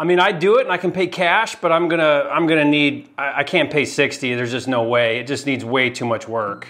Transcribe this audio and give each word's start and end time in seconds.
I 0.00 0.04
mean, 0.04 0.18
I 0.18 0.32
do 0.32 0.56
it 0.56 0.62
and 0.62 0.72
I 0.72 0.78
can 0.78 0.92
pay 0.92 1.08
cash, 1.08 1.56
but 1.56 1.70
I'm 1.70 1.86
gonna 1.86 2.26
I'm 2.32 2.46
gonna 2.46 2.64
need 2.64 3.10
I, 3.18 3.40
I 3.40 3.44
can't 3.44 3.70
pay 3.70 3.84
60. 3.84 4.34
There's 4.34 4.50
just 4.50 4.66
no 4.66 4.82
way. 4.84 5.18
It 5.18 5.26
just 5.26 5.44
needs 5.44 5.62
way 5.62 5.90
too 5.90 6.06
much 6.06 6.26
work. 6.26 6.68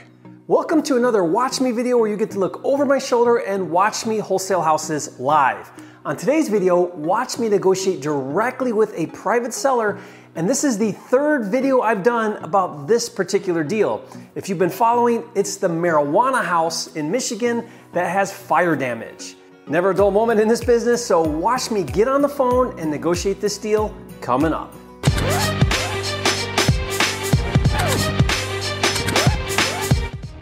Welcome 0.48 0.82
to 0.82 0.96
another 0.96 1.22
Watch 1.22 1.60
Me 1.60 1.70
video 1.70 1.96
where 1.96 2.10
you 2.10 2.16
get 2.16 2.32
to 2.32 2.40
look 2.40 2.60
over 2.64 2.84
my 2.84 2.98
shoulder 2.98 3.36
and 3.36 3.70
watch 3.70 4.04
me 4.04 4.18
wholesale 4.18 4.62
houses 4.62 5.20
live. 5.20 5.70
On 6.04 6.16
today's 6.16 6.48
video, 6.48 6.86
watch 6.96 7.38
me 7.38 7.48
negotiate 7.48 8.00
directly 8.00 8.72
with 8.72 8.92
a 8.98 9.06
private 9.06 9.54
seller 9.54 10.00
and 10.34 10.50
this 10.50 10.64
is 10.64 10.76
the 10.76 10.90
third 10.90 11.44
video 11.44 11.82
I've 11.82 12.02
done 12.02 12.36
about 12.42 12.88
this 12.88 13.08
particular 13.08 13.62
deal. 13.62 14.04
If 14.34 14.48
you've 14.48 14.58
been 14.58 14.70
following, 14.70 15.22
it's 15.36 15.56
the 15.56 15.68
marijuana 15.68 16.44
house 16.44 16.96
in 16.96 17.12
Michigan 17.12 17.68
that 17.92 18.10
has 18.10 18.32
fire 18.32 18.74
damage. 18.74 19.36
Never 19.70 19.90
a 19.90 19.94
dull 19.94 20.10
moment 20.10 20.40
in 20.40 20.48
this 20.48 20.64
business, 20.64 21.06
so 21.06 21.22
watch 21.22 21.70
me 21.70 21.84
get 21.84 22.08
on 22.08 22.22
the 22.22 22.28
phone 22.28 22.76
and 22.80 22.90
negotiate 22.90 23.40
this 23.40 23.56
deal 23.56 23.94
coming 24.20 24.52
up. 24.52 24.74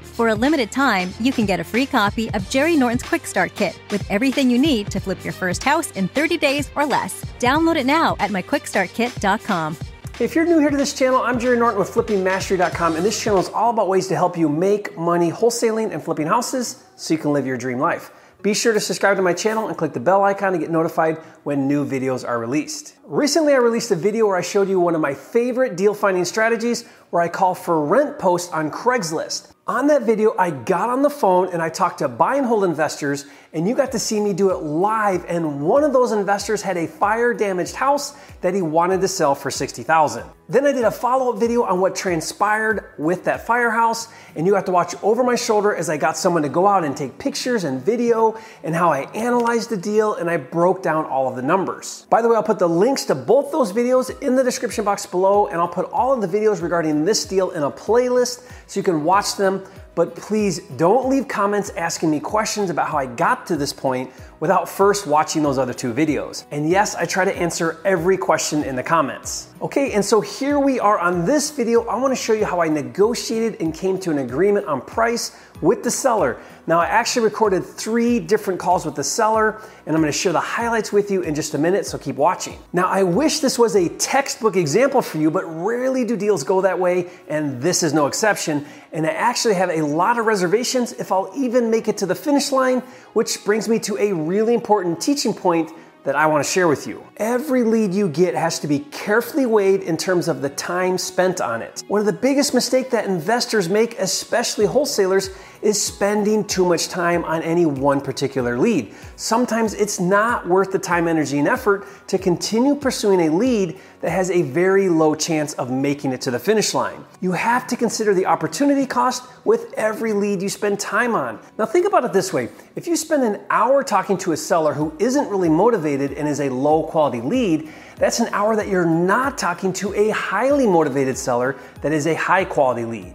For 0.02 0.28
a 0.28 0.34
limited 0.34 0.72
time, 0.72 1.12
you 1.20 1.30
can 1.30 1.44
get 1.44 1.60
a 1.60 1.64
free 1.64 1.84
copy 1.84 2.30
of 2.32 2.48
Jerry 2.48 2.74
Norton's 2.74 3.02
Quick 3.02 3.26
Start 3.26 3.54
Kit 3.54 3.78
with 3.90 4.10
everything 4.10 4.48
you 4.48 4.58
need 4.58 4.90
to 4.92 4.98
flip 4.98 5.22
your 5.22 5.34
first 5.34 5.62
house 5.62 5.90
in 5.90 6.08
30 6.08 6.38
days 6.38 6.70
or 6.74 6.86
less. 6.86 7.22
Download 7.38 7.76
it 7.76 7.84
now 7.84 8.16
at 8.20 8.30
myquickstartkit.com. 8.30 9.76
If 10.20 10.34
you're 10.34 10.46
new 10.46 10.58
here 10.58 10.70
to 10.70 10.76
this 10.76 10.94
channel, 10.98 11.20
I'm 11.20 11.38
Jerry 11.38 11.58
Norton 11.58 11.78
with 11.78 11.92
FlippingMastery.com, 11.92 12.96
and 12.96 13.04
this 13.04 13.22
channel 13.22 13.40
is 13.40 13.50
all 13.50 13.70
about 13.70 13.88
ways 13.88 14.08
to 14.08 14.16
help 14.16 14.38
you 14.38 14.48
make 14.48 14.96
money 14.96 15.30
wholesaling 15.30 15.92
and 15.92 16.02
flipping 16.02 16.26
houses 16.26 16.82
so 16.96 17.12
you 17.12 17.20
can 17.20 17.34
live 17.34 17.46
your 17.46 17.58
dream 17.58 17.78
life. 17.78 18.10
Be 18.40 18.54
sure 18.54 18.72
to 18.72 18.78
subscribe 18.78 19.16
to 19.16 19.22
my 19.22 19.32
channel 19.32 19.66
and 19.66 19.76
click 19.76 19.92
the 19.92 20.00
bell 20.00 20.22
icon 20.22 20.52
to 20.52 20.58
get 20.58 20.70
notified 20.70 21.18
when 21.42 21.66
new 21.66 21.84
videos 21.84 22.26
are 22.26 22.38
released. 22.38 22.94
Recently, 23.04 23.52
I 23.52 23.56
released 23.56 23.90
a 23.90 23.96
video 23.96 24.26
where 24.28 24.36
I 24.36 24.42
showed 24.42 24.68
you 24.68 24.78
one 24.78 24.94
of 24.94 25.00
my 25.00 25.12
favorite 25.12 25.76
deal 25.76 25.92
finding 25.92 26.24
strategies 26.24 26.86
where 27.10 27.20
I 27.20 27.28
call 27.28 27.56
for 27.56 27.84
rent 27.84 28.16
posts 28.20 28.52
on 28.52 28.70
Craigslist. 28.70 29.54
On 29.68 29.88
that 29.88 30.04
video, 30.04 30.34
I 30.38 30.50
got 30.50 30.88
on 30.88 31.02
the 31.02 31.10
phone 31.10 31.52
and 31.52 31.60
I 31.60 31.68
talked 31.68 31.98
to 31.98 32.08
buy 32.08 32.36
and 32.36 32.46
hold 32.46 32.64
investors, 32.64 33.26
and 33.52 33.68
you 33.68 33.74
got 33.74 33.92
to 33.92 33.98
see 33.98 34.18
me 34.18 34.32
do 34.32 34.50
it 34.50 34.62
live. 34.62 35.26
And 35.28 35.60
one 35.60 35.84
of 35.84 35.92
those 35.92 36.10
investors 36.10 36.62
had 36.62 36.78
a 36.78 36.86
fire 36.86 37.34
damaged 37.34 37.74
house 37.74 38.14
that 38.40 38.54
he 38.54 38.62
wanted 38.62 39.02
to 39.02 39.08
sell 39.08 39.34
for 39.34 39.50
60,000. 39.50 40.24
Then 40.50 40.64
I 40.64 40.72
did 40.72 40.84
a 40.84 40.90
follow 40.90 41.34
up 41.34 41.38
video 41.38 41.64
on 41.64 41.80
what 41.80 41.94
transpired 41.94 42.92
with 42.96 43.24
that 43.24 43.46
firehouse, 43.46 44.08
and 44.34 44.46
you 44.46 44.54
got 44.54 44.64
to 44.66 44.72
watch 44.72 44.94
over 45.02 45.22
my 45.22 45.34
shoulder 45.34 45.74
as 45.74 45.90
I 45.90 45.98
got 45.98 46.16
someone 46.16 46.42
to 46.44 46.48
go 46.48 46.66
out 46.66 46.84
and 46.84 46.96
take 46.96 47.18
pictures 47.18 47.64
and 47.64 47.82
video 47.82 48.38
and 48.64 48.74
how 48.74 48.90
I 48.90 49.00
analyzed 49.14 49.68
the 49.68 49.76
deal 49.76 50.14
and 50.14 50.30
I 50.30 50.38
broke 50.38 50.82
down 50.82 51.04
all 51.04 51.28
of 51.28 51.36
the 51.36 51.42
numbers. 51.42 52.06
By 52.08 52.22
the 52.22 52.28
way, 52.28 52.36
I'll 52.36 52.42
put 52.42 52.58
the 52.58 52.68
links 52.68 53.04
to 53.06 53.14
both 53.14 53.52
those 53.52 53.74
videos 53.74 54.22
in 54.22 54.36
the 54.36 54.44
description 54.44 54.86
box 54.86 55.04
below, 55.04 55.48
and 55.48 55.60
I'll 55.60 55.68
put 55.68 55.90
all 55.90 56.14
of 56.14 56.22
the 56.22 56.38
videos 56.38 56.62
regarding 56.62 57.04
this 57.04 57.26
deal 57.26 57.50
in 57.50 57.62
a 57.62 57.70
playlist 57.70 58.50
so 58.66 58.80
you 58.80 58.84
can 58.84 59.04
watch 59.04 59.36
them 59.36 59.57
but 59.98 60.14
please 60.14 60.60
don't 60.76 61.08
leave 61.08 61.26
comments 61.26 61.70
asking 61.70 62.08
me 62.08 62.20
questions 62.20 62.70
about 62.70 62.88
how 62.88 62.96
I 62.96 63.06
got 63.06 63.48
to 63.48 63.56
this 63.56 63.72
point 63.72 64.12
without 64.38 64.68
first 64.68 65.08
watching 65.08 65.42
those 65.42 65.58
other 65.58 65.74
two 65.74 65.92
videos. 65.92 66.44
And 66.52 66.70
yes, 66.70 66.94
I 66.94 67.04
try 67.04 67.24
to 67.24 67.36
answer 67.36 67.80
every 67.84 68.16
question 68.16 68.62
in 68.62 68.76
the 68.76 68.82
comments. 68.84 69.48
Okay, 69.60 69.94
and 69.94 70.04
so 70.04 70.20
here 70.20 70.60
we 70.60 70.78
are 70.78 71.00
on 71.00 71.24
this 71.24 71.50
video. 71.50 71.84
I 71.86 71.96
wanna 71.96 72.14
show 72.14 72.32
you 72.32 72.44
how 72.44 72.60
I 72.60 72.68
negotiated 72.68 73.60
and 73.60 73.74
came 73.74 73.98
to 73.98 74.12
an 74.12 74.18
agreement 74.18 74.66
on 74.66 74.82
price 74.82 75.34
with 75.62 75.82
the 75.82 75.90
seller. 75.90 76.38
Now, 76.68 76.80
I 76.80 76.84
actually 76.84 77.24
recorded 77.24 77.64
three 77.64 78.20
different 78.20 78.60
calls 78.60 78.84
with 78.84 78.94
the 78.94 79.02
seller, 79.02 79.62
and 79.86 79.96
I'm 79.96 80.02
gonna 80.02 80.12
share 80.12 80.34
the 80.34 80.40
highlights 80.40 80.92
with 80.92 81.10
you 81.10 81.22
in 81.22 81.34
just 81.34 81.54
a 81.54 81.58
minute, 81.58 81.86
so 81.86 81.96
keep 81.96 82.16
watching. 82.16 82.58
Now, 82.74 82.88
I 82.88 83.04
wish 83.04 83.40
this 83.40 83.58
was 83.58 83.74
a 83.74 83.88
textbook 83.88 84.54
example 84.54 85.00
for 85.00 85.16
you, 85.16 85.30
but 85.30 85.44
rarely 85.46 86.04
do 86.04 86.14
deals 86.14 86.44
go 86.44 86.60
that 86.60 86.78
way, 86.78 87.08
and 87.26 87.62
this 87.62 87.82
is 87.82 87.94
no 87.94 88.06
exception. 88.06 88.66
And 88.92 89.06
I 89.06 89.12
actually 89.12 89.54
have 89.54 89.70
a 89.70 89.80
lot 89.80 90.18
of 90.18 90.26
reservations 90.26 90.92
if 90.92 91.10
I'll 91.10 91.32
even 91.34 91.70
make 91.70 91.88
it 91.88 91.96
to 91.98 92.06
the 92.06 92.14
finish 92.14 92.52
line, 92.52 92.80
which 93.14 93.42
brings 93.46 93.66
me 93.66 93.78
to 93.78 93.96
a 93.96 94.12
really 94.12 94.52
important 94.52 95.00
teaching 95.00 95.32
point 95.32 95.72
that 96.04 96.16
I 96.16 96.26
want 96.26 96.44
to 96.44 96.50
share 96.50 96.68
with 96.68 96.86
you. 96.86 97.02
Every 97.16 97.64
lead 97.64 97.92
you 97.92 98.08
get 98.08 98.34
has 98.34 98.58
to 98.60 98.66
be 98.66 98.80
carefully 98.80 99.46
weighed 99.46 99.82
in 99.82 99.96
terms 99.96 100.28
of 100.28 100.42
the 100.42 100.48
time 100.50 100.96
spent 100.96 101.40
on 101.40 101.60
it. 101.60 101.82
One 101.88 102.00
of 102.00 102.06
the 102.06 102.12
biggest 102.12 102.54
mistakes 102.54 102.90
that 102.90 103.06
investors 103.06 103.68
make, 103.68 103.98
especially 103.98 104.66
wholesalers, 104.66 105.30
is 105.62 105.80
spending 105.80 106.44
too 106.44 106.64
much 106.64 106.88
time 106.88 107.24
on 107.24 107.42
any 107.42 107.66
one 107.66 108.00
particular 108.00 108.58
lead. 108.58 108.94
Sometimes 109.16 109.74
it's 109.74 109.98
not 109.98 110.46
worth 110.46 110.72
the 110.72 110.78
time, 110.78 111.08
energy, 111.08 111.38
and 111.38 111.48
effort 111.48 111.86
to 112.08 112.18
continue 112.18 112.74
pursuing 112.74 113.20
a 113.20 113.28
lead 113.28 113.78
that 114.00 114.10
has 114.10 114.30
a 114.30 114.42
very 114.42 114.88
low 114.88 115.14
chance 115.14 115.54
of 115.54 115.70
making 115.70 116.12
it 116.12 116.20
to 116.20 116.30
the 116.30 116.38
finish 116.38 116.74
line. 116.74 117.04
You 117.20 117.32
have 117.32 117.66
to 117.68 117.76
consider 117.76 118.14
the 118.14 118.26
opportunity 118.26 118.86
cost 118.86 119.24
with 119.44 119.72
every 119.76 120.12
lead 120.12 120.40
you 120.40 120.48
spend 120.48 120.78
time 120.78 121.14
on. 121.14 121.40
Now, 121.58 121.66
think 121.66 121.86
about 121.86 122.04
it 122.04 122.12
this 122.12 122.32
way 122.32 122.48
if 122.76 122.86
you 122.86 122.94
spend 122.94 123.24
an 123.24 123.40
hour 123.50 123.82
talking 123.82 124.16
to 124.18 124.32
a 124.32 124.36
seller 124.36 124.72
who 124.72 124.92
isn't 124.98 125.28
really 125.28 125.48
motivated 125.48 126.12
and 126.12 126.28
is 126.28 126.40
a 126.40 126.48
low 126.48 126.84
quality 126.84 127.20
lead, 127.20 127.72
that's 127.96 128.20
an 128.20 128.28
hour 128.32 128.54
that 128.54 128.68
you're 128.68 128.86
not 128.86 129.36
talking 129.36 129.72
to 129.74 129.92
a 129.94 130.10
highly 130.10 130.66
motivated 130.66 131.18
seller 131.18 131.56
that 131.82 131.92
is 131.92 132.06
a 132.06 132.14
high 132.14 132.44
quality 132.44 132.84
lead. 132.84 133.14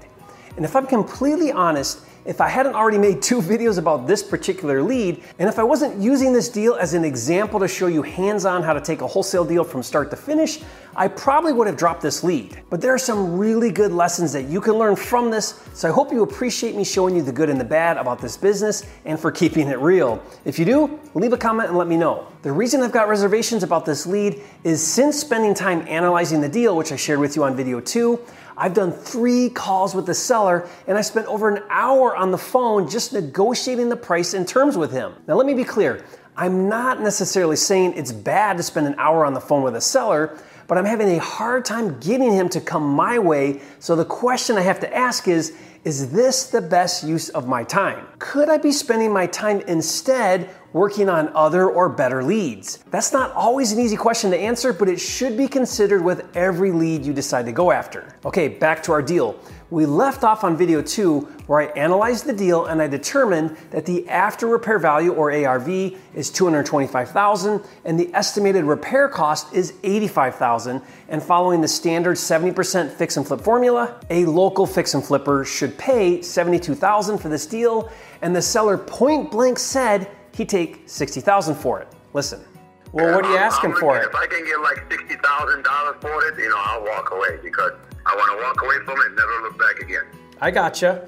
And 0.56 0.66
if 0.66 0.76
I'm 0.76 0.86
completely 0.86 1.52
honest, 1.52 2.02
if 2.25 2.41
I 2.41 2.47
hadn't 2.47 2.75
already 2.75 2.97
made 2.97 3.22
two 3.22 3.41
videos 3.41 3.78
about 3.78 4.07
this 4.07 4.23
particular 4.23 4.81
lead, 4.81 5.23
and 5.39 5.50
if 5.50 5.59
I 5.59 5.63
wasn't 5.63 6.01
using 6.01 6.34
this 6.34 6.50
deal 6.50 6.75
as 6.75 6.94
an 6.94 7.03
example 7.03 7.59
to 7.59 7.67
show 7.67 7.88
you 7.88 8.01
hands 8.01 8.45
on 8.45 8.63
how 8.63 8.73
to 8.73 8.81
take 8.81 9.01
a 9.01 9.07
wholesale 9.07 9.45
deal 9.45 9.63
from 9.63 9.84
start 9.84 10.09
to 10.11 10.16
finish, 10.16 10.59
I 10.95 11.07
probably 11.07 11.53
would 11.53 11.67
have 11.67 11.78
dropped 11.78 12.01
this 12.01 12.23
lead. 12.23 12.61
But 12.69 12.79
there 12.79 12.94
are 12.94 13.00
some 13.00 13.38
really 13.38 13.72
good 13.72 13.91
lessons 13.91 14.31
that 14.34 14.44
you 14.44 14.61
can 14.61 14.73
learn 14.73 14.95
from 14.95 15.31
this, 15.31 15.59
so 15.73 15.89
I 15.89 15.91
hope 15.91 16.11
you 16.11 16.23
appreciate 16.23 16.75
me 16.75 16.84
showing 16.84 17.16
you 17.16 17.23
the 17.23 17.31
good 17.31 17.50
and 17.50 17.59
the 17.59 17.66
bad 17.66 17.97
about 17.97 18.19
this 18.19 18.38
business 18.38 18.85
and 19.05 19.19
for 19.19 19.31
keeping 19.31 19.67
it 19.67 19.79
real. 19.79 20.23
If 20.45 20.59
you 20.59 20.66
do, 20.66 21.00
leave 21.16 21.34
a 21.34 21.38
comment 21.38 21.69
and 21.69 21.78
let 21.78 21.88
me 21.88 21.97
know. 21.97 22.28
The 22.44 22.51
reason 22.51 22.81
I've 22.81 22.91
got 22.91 23.07
reservations 23.07 23.63
about 23.63 23.85
this 23.85 24.05
lead 24.05 24.41
is 24.63 24.85
since 24.85 25.19
spending 25.19 25.53
time 25.53 25.85
analyzing 25.88 26.41
the 26.41 26.50
deal, 26.50 26.75
which 26.75 26.91
I 26.91 26.95
shared 26.95 27.19
with 27.19 27.35
you 27.35 27.44
on 27.44 27.55
video 27.55 27.79
two, 27.79 28.19
I've 28.58 28.74
done 28.74 28.91
three 28.91 29.50
calls 29.50 29.96
with 29.96 30.06
the 30.06 30.14
seller 30.14 30.68
and 30.88 30.97
I 30.97 31.02
spent 31.02 31.28
over 31.28 31.50
an 31.50 31.64
hour 31.69 32.16
on 32.16 32.31
the 32.31 32.38
phone 32.38 32.90
just 32.90 33.14
negotiating 33.14 33.90
the 33.90 33.96
price 33.96 34.34
and 34.34 34.47
terms 34.47 34.78
with 34.78 34.91
him. 34.91 35.14
Now, 35.28 35.36
let 35.36 35.46
me 35.46 35.53
be 35.53 35.64
clear 35.64 36.03
I'm 36.36 36.68
not 36.68 37.02
necessarily 37.02 37.56
saying 37.56 37.94
it's 37.96 38.12
bad 38.12 38.58
to 38.58 38.64
spend 38.64 38.88
an 38.88 38.96
hour 38.97 39.25
on 39.25 39.34
the 39.34 39.41
phone 39.41 39.62
with 39.62 39.75
a 39.75 39.81
seller, 39.81 40.38
but 40.68 40.78
I'm 40.78 40.86
having 40.86 41.09
a 41.09 41.19
hard 41.19 41.66
time 41.66 42.00
getting 42.00 42.31
him 42.31 42.50
to 42.50 42.62
come 42.62 42.84
my 42.84 43.19
way. 43.19 43.62
So 43.80 43.96
the 43.96 44.06
question 44.06 44.58
I 44.58 44.62
have 44.62 44.80
to 44.80 44.96
ask 44.96 45.28
is 45.28 45.53
Is 45.84 46.12
this 46.12 46.46
the 46.47 46.62
best 46.62 47.03
use 47.03 47.30
of 47.30 47.47
my 47.47 47.64
time? 47.64 48.08
Could 48.20 48.50
I 48.50 48.58
be 48.58 48.72
spending 48.72 49.12
my 49.12 49.28
time 49.28 49.62
instead 49.62 50.50
working 50.73 51.07
on 51.07 51.29
other 51.35 51.69
or 51.69 51.88
better 51.88 52.23
leads? 52.23 52.79
That's 52.91 53.13
not 53.13 53.31
always 53.31 53.72
an 53.72 53.79
easy 53.79 53.95
question 53.95 54.31
to 54.31 54.38
answer, 54.38 54.73
but 54.73 54.89
it 54.89 55.00
should 55.00 55.38
be 55.38 55.47
considered 55.47 56.03
with 56.03 56.35
every 56.35 56.72
lead 56.72 57.06
you 57.06 57.13
decide 57.13 57.45
to 57.45 57.51
go 57.51 57.72
after. 57.72 58.16
Okay, 58.25 58.47
back 58.50 58.84
to 58.84 58.91
our 58.91 59.01
deal. 59.01 59.39
We 59.73 59.88
left 59.88 60.23
off 60.23 60.44
on 60.44 60.56
video 60.56 60.84
two 60.84 61.22
where 61.47 61.61
I 61.61 61.66
analyzed 61.73 62.28
the 62.28 62.34
deal 62.34 62.67
and 62.67 62.79
I 62.79 62.88
determined 62.88 63.57
that 63.72 63.88
the 63.88 64.07
after 64.07 64.45
repair 64.45 64.78
value 64.78 65.11
or 65.11 65.31
ARV 65.31 65.67
is 66.13 66.29
225,000 66.29 67.59
and 67.84 68.00
the 68.00 68.13
estimated 68.13 68.66
repair 68.66 69.09
cost 69.09 69.51
is 69.51 69.73
85,000 69.84 70.79
and 71.09 71.23
following 71.23 71.61
the 71.61 71.67
standard 71.67 72.17
70% 72.17 72.91
fix 72.91 73.17
and 73.17 73.25
flip 73.25 73.41
formula, 73.41 74.00
a 74.11 74.25
local 74.25 74.67
fix 74.67 74.94
and 74.94 75.03
flipper 75.03 75.44
should 75.44 75.75
pay 75.75 76.22
72,000 76.22 77.17
for 77.17 77.29
this 77.29 77.47
deal 77.47 77.91
and 78.22 78.35
the 78.35 78.44
seller 78.44 78.78
point 78.78 79.31
blank 79.31 79.57
said 79.57 80.07
he'd 80.36 80.50
take 80.50 80.84
60,000 80.86 81.56
for 81.56 81.82
it. 81.82 81.88
Listen. 82.14 82.44
Well, 82.92 83.16
what 83.16 83.26
are 83.26 83.32
you 83.32 83.38
asking 83.38 83.72
I'm 83.72 83.78
for 83.78 83.98
it? 83.98 84.06
If 84.06 84.16
I 84.16 84.28
can 84.28 84.46
get 84.46 84.60
like 84.60 84.86
sixty 84.88 85.16
thousand 85.16 85.64
dollars 85.64 85.96
for 86.00 86.28
it, 86.28 86.38
you 86.38 86.47
know, 86.47 86.56
I'll 86.58 86.84
walk 86.84 87.09
away 87.12 87.40
because 87.41 87.72
I 88.06 88.16
want 88.16 88.40
to 88.40 88.46
walk 88.46 88.62
away 88.62 88.85
from 88.85 89.00
it 89.02 89.08
and 89.08 89.16
never 89.16 89.41
look 89.41 89.58
back 89.58 89.80
again. 89.80 90.03
I 90.40 90.52
gotcha. 90.52 91.03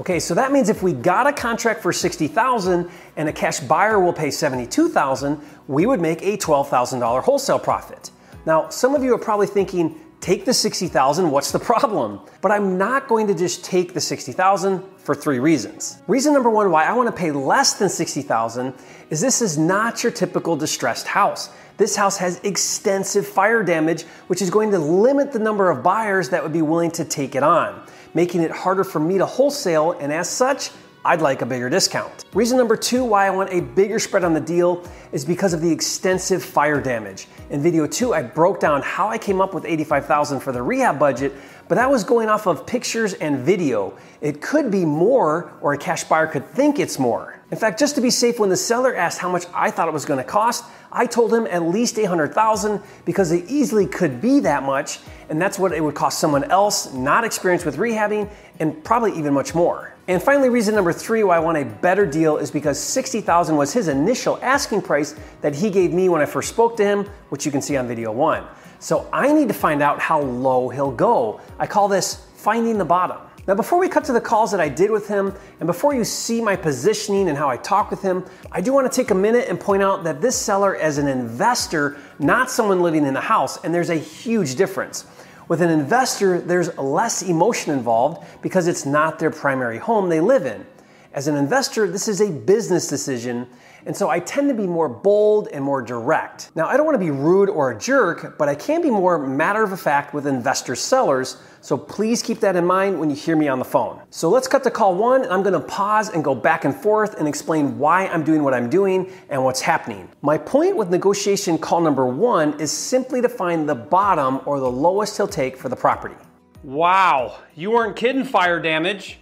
Okay, 0.00 0.20
so 0.20 0.34
that 0.34 0.52
means 0.52 0.68
if 0.68 0.82
we 0.82 0.92
got 0.92 1.26
a 1.26 1.32
contract 1.32 1.80
for 1.82 1.92
60,000 1.92 2.90
and 3.16 3.28
a 3.28 3.32
cash 3.32 3.60
buyer 3.60 3.98
will 4.00 4.12
pay 4.12 4.30
72,000, 4.30 5.40
we 5.68 5.86
would 5.86 6.00
make 6.00 6.20
a 6.22 6.36
$12,000 6.36 7.22
wholesale 7.22 7.58
profit. 7.60 8.10
Now, 8.44 8.68
some 8.68 8.94
of 8.94 9.02
you 9.04 9.14
are 9.14 9.18
probably 9.18 9.46
thinking, 9.46 10.03
take 10.24 10.46
the 10.46 10.54
60,000, 10.54 11.30
what's 11.30 11.52
the 11.52 11.58
problem? 11.58 12.18
But 12.40 12.50
I'm 12.50 12.78
not 12.78 13.08
going 13.08 13.26
to 13.26 13.34
just 13.34 13.62
take 13.62 13.92
the 13.92 14.00
60,000 14.00 14.82
for 14.96 15.14
three 15.14 15.38
reasons. 15.38 15.98
Reason 16.06 16.32
number 16.32 16.48
1 16.48 16.70
why 16.70 16.86
I 16.86 16.94
want 16.94 17.08
to 17.08 17.12
pay 17.14 17.30
less 17.30 17.74
than 17.74 17.90
60,000 17.90 18.72
is 19.10 19.20
this 19.20 19.42
is 19.42 19.58
not 19.58 20.02
your 20.02 20.10
typical 20.10 20.56
distressed 20.56 21.06
house. 21.06 21.50
This 21.76 21.94
house 21.94 22.16
has 22.16 22.40
extensive 22.42 23.26
fire 23.26 23.62
damage, 23.62 24.04
which 24.28 24.40
is 24.40 24.48
going 24.48 24.70
to 24.70 24.78
limit 24.78 25.30
the 25.30 25.38
number 25.38 25.68
of 25.68 25.82
buyers 25.82 26.30
that 26.30 26.42
would 26.42 26.54
be 26.54 26.62
willing 26.62 26.92
to 26.92 27.04
take 27.04 27.34
it 27.34 27.42
on, 27.42 27.86
making 28.14 28.40
it 28.40 28.50
harder 28.50 28.82
for 28.82 29.00
me 29.00 29.18
to 29.18 29.26
wholesale 29.26 29.92
and 29.92 30.10
as 30.10 30.30
such, 30.30 30.70
I'd 31.06 31.20
like 31.20 31.42
a 31.42 31.46
bigger 31.46 31.68
discount. 31.68 32.24
Reason 32.32 32.56
number 32.56 32.76
two 32.76 33.04
why 33.04 33.26
I 33.26 33.30
want 33.30 33.52
a 33.52 33.60
bigger 33.60 33.98
spread 33.98 34.24
on 34.24 34.32
the 34.32 34.40
deal 34.40 34.82
is 35.12 35.22
because 35.22 35.52
of 35.52 35.60
the 35.60 35.70
extensive 35.70 36.42
fire 36.42 36.80
damage. 36.80 37.28
In 37.50 37.62
video 37.62 37.86
two, 37.86 38.14
I 38.14 38.22
broke 38.22 38.58
down 38.58 38.80
how 38.80 39.08
I 39.08 39.18
came 39.18 39.42
up 39.42 39.52
with 39.52 39.66
85,000 39.66 40.40
for 40.40 40.50
the 40.50 40.62
rehab 40.62 40.98
budget, 40.98 41.34
but 41.68 41.76
that 41.76 41.90
was 41.90 42.04
going 42.04 42.28
off 42.28 42.46
of 42.46 42.66
pictures 42.66 43.14
and 43.14 43.38
video. 43.38 43.96
It 44.20 44.40
could 44.40 44.70
be 44.70 44.84
more, 44.84 45.52
or 45.60 45.72
a 45.72 45.78
cash 45.78 46.04
buyer 46.04 46.26
could 46.26 46.46
think 46.46 46.78
it's 46.78 46.98
more. 46.98 47.38
In 47.50 47.58
fact, 47.58 47.78
just 47.78 47.94
to 47.94 48.00
be 48.00 48.10
safe, 48.10 48.38
when 48.38 48.50
the 48.50 48.56
seller 48.56 48.94
asked 48.94 49.18
how 49.18 49.30
much 49.30 49.44
I 49.54 49.70
thought 49.70 49.86
it 49.86 49.94
was 49.94 50.04
going 50.04 50.18
to 50.18 50.24
cost, 50.24 50.64
I 50.90 51.06
told 51.06 51.32
him 51.32 51.46
at 51.48 51.62
least 51.62 51.98
800,000 51.98 52.80
because 53.04 53.32
it 53.32 53.50
easily 53.50 53.86
could 53.86 54.20
be 54.20 54.40
that 54.40 54.62
much, 54.62 55.00
and 55.28 55.40
that's 55.40 55.58
what 55.58 55.72
it 55.72 55.82
would 55.82 55.94
cost 55.94 56.18
someone 56.18 56.44
else 56.44 56.92
not 56.92 57.24
experienced 57.24 57.66
with 57.66 57.76
rehabbing 57.76 58.30
and 58.60 58.82
probably 58.84 59.16
even 59.18 59.34
much 59.34 59.54
more. 59.54 59.94
And 60.06 60.22
finally, 60.22 60.50
reason 60.50 60.74
number 60.74 60.92
three 60.92 61.24
why 61.24 61.36
I 61.36 61.40
want 61.40 61.56
a 61.56 61.64
better 61.64 62.04
deal 62.04 62.36
is 62.36 62.50
because 62.50 62.78
60,000 62.78 63.56
was 63.56 63.72
his 63.72 63.88
initial 63.88 64.38
asking 64.42 64.82
price 64.82 65.14
that 65.40 65.54
he 65.54 65.70
gave 65.70 65.92
me 65.92 66.08
when 66.08 66.20
I 66.20 66.26
first 66.26 66.50
spoke 66.50 66.76
to 66.76 66.84
him, 66.84 67.04
which 67.30 67.46
you 67.46 67.52
can 67.52 67.62
see 67.62 67.76
on 67.76 67.88
video 67.88 68.12
one. 68.12 68.44
So 68.84 69.08
I 69.14 69.32
need 69.32 69.48
to 69.48 69.54
find 69.54 69.80
out 69.80 69.98
how 69.98 70.20
low 70.20 70.68
he'll 70.68 70.90
go. 70.90 71.40
I 71.58 71.66
call 71.66 71.88
this 71.88 72.16
finding 72.36 72.76
the 72.76 72.84
bottom. 72.84 73.16
Now, 73.46 73.54
before 73.54 73.78
we 73.78 73.88
cut 73.88 74.04
to 74.04 74.12
the 74.12 74.20
calls 74.20 74.50
that 74.50 74.60
I 74.60 74.68
did 74.68 74.90
with 74.90 75.08
him, 75.08 75.32
and 75.58 75.66
before 75.66 75.94
you 75.94 76.04
see 76.04 76.42
my 76.42 76.54
positioning 76.54 77.30
and 77.30 77.38
how 77.38 77.48
I 77.48 77.56
talk 77.56 77.90
with 77.90 78.02
him, 78.02 78.26
I 78.52 78.60
do 78.60 78.74
want 78.74 78.92
to 78.92 78.94
take 78.94 79.10
a 79.10 79.14
minute 79.14 79.48
and 79.48 79.58
point 79.58 79.82
out 79.82 80.04
that 80.04 80.20
this 80.20 80.36
seller 80.36 80.74
is 80.74 80.98
an 80.98 81.08
investor, 81.08 81.96
not 82.18 82.50
someone 82.50 82.82
living 82.82 83.06
in 83.06 83.14
the 83.14 83.22
house, 83.22 83.56
and 83.64 83.74
there's 83.74 83.88
a 83.88 83.96
huge 83.96 84.54
difference. 84.56 85.06
With 85.48 85.62
an 85.62 85.70
investor, 85.70 86.38
there's 86.42 86.76
less 86.76 87.22
emotion 87.22 87.72
involved 87.72 88.26
because 88.42 88.68
it's 88.68 88.84
not 88.84 89.18
their 89.18 89.30
primary 89.30 89.78
home 89.78 90.10
they 90.10 90.20
live 90.20 90.44
in. 90.44 90.66
As 91.14 91.28
an 91.28 91.36
investor, 91.36 91.86
this 91.86 92.08
is 92.08 92.20
a 92.20 92.28
business 92.28 92.88
decision, 92.88 93.46
and 93.86 93.96
so 93.96 94.10
I 94.10 94.18
tend 94.18 94.48
to 94.48 94.54
be 94.54 94.66
more 94.66 94.88
bold 94.88 95.46
and 95.52 95.62
more 95.62 95.80
direct. 95.80 96.50
Now, 96.56 96.66
I 96.66 96.76
don't 96.76 96.84
want 96.84 96.96
to 96.96 96.98
be 96.98 97.12
rude 97.12 97.48
or 97.48 97.70
a 97.70 97.78
jerk, 97.78 98.36
but 98.36 98.48
I 98.48 98.56
can 98.56 98.82
be 98.82 98.90
more 98.90 99.16
matter 99.16 99.62
of 99.62 99.80
fact 99.80 100.12
with 100.12 100.26
investor 100.26 100.74
sellers, 100.74 101.36
so 101.60 101.78
please 101.78 102.20
keep 102.20 102.40
that 102.40 102.56
in 102.56 102.66
mind 102.66 102.98
when 102.98 103.10
you 103.10 103.14
hear 103.14 103.36
me 103.36 103.46
on 103.46 103.60
the 103.60 103.64
phone. 103.64 104.02
So 104.10 104.28
let's 104.28 104.48
cut 104.48 104.64
to 104.64 104.72
call 104.72 104.96
one. 104.96 105.22
I'm 105.30 105.44
going 105.44 105.52
to 105.52 105.60
pause 105.60 106.08
and 106.08 106.24
go 106.24 106.34
back 106.34 106.64
and 106.64 106.74
forth 106.74 107.14
and 107.20 107.28
explain 107.28 107.78
why 107.78 108.08
I'm 108.08 108.24
doing 108.24 108.42
what 108.42 108.52
I'm 108.52 108.68
doing 108.68 109.12
and 109.28 109.44
what's 109.44 109.60
happening. 109.60 110.08
My 110.20 110.36
point 110.36 110.76
with 110.76 110.90
negotiation 110.90 111.58
call 111.58 111.80
number 111.80 112.06
one 112.06 112.58
is 112.58 112.72
simply 112.72 113.22
to 113.22 113.28
find 113.28 113.68
the 113.68 113.76
bottom 113.76 114.40
or 114.46 114.58
the 114.58 114.68
lowest 114.68 115.16
he'll 115.16 115.28
take 115.28 115.56
for 115.56 115.68
the 115.68 115.76
property. 115.76 116.16
Wow, 116.64 117.38
you 117.54 117.70
weren't 117.70 117.94
kidding 117.94 118.24
fire 118.24 118.58
damage. 118.58 119.20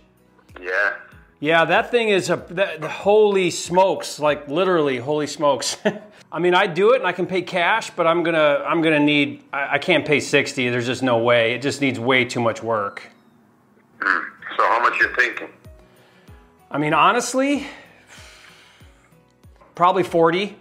Yeah. 0.59 0.95
Yeah, 1.43 1.65
that 1.65 1.91
thing 1.91 2.11
is 2.11 2.31
a 2.31 2.37
that, 2.51 2.85
holy 2.85 3.51
smokes, 3.51 4.21
like 4.21 4.47
literally 4.47 4.99
holy 4.99 5.27
smokes. 5.27 5.77
I 6.33 6.39
mean, 6.39 6.55
I 6.55 6.69
do 6.69 6.93
it 6.93 6.99
and 6.99 7.07
I 7.07 7.11
can 7.11 7.27
pay 7.27 7.43
cash, 7.43 7.91
but 7.91 8.07
I'm 8.07 8.23
gonna 8.23 8.63
I'm 8.65 8.81
gonna 8.81 9.01
need 9.01 9.43
I, 9.53 9.75
I 9.75 9.79
can't 9.79 10.07
pay 10.07 10.21
sixty. 10.21 10.69
There's 10.69 10.87
just 10.87 11.03
no 11.03 11.19
way. 11.19 11.55
It 11.55 11.61
just 11.61 11.81
needs 11.81 11.99
way 11.99 12.25
too 12.25 12.39
much 12.39 12.63
work. 12.63 13.03
Hmm. 14.01 14.23
So 14.57 14.63
how 14.69 14.81
much 14.83 14.97
you 15.01 15.13
thinking? 15.17 15.49
I 16.71 16.79
mean, 16.79 16.95
honestly, 16.95 17.67
probably 19.75 20.05
forty. 20.05 20.57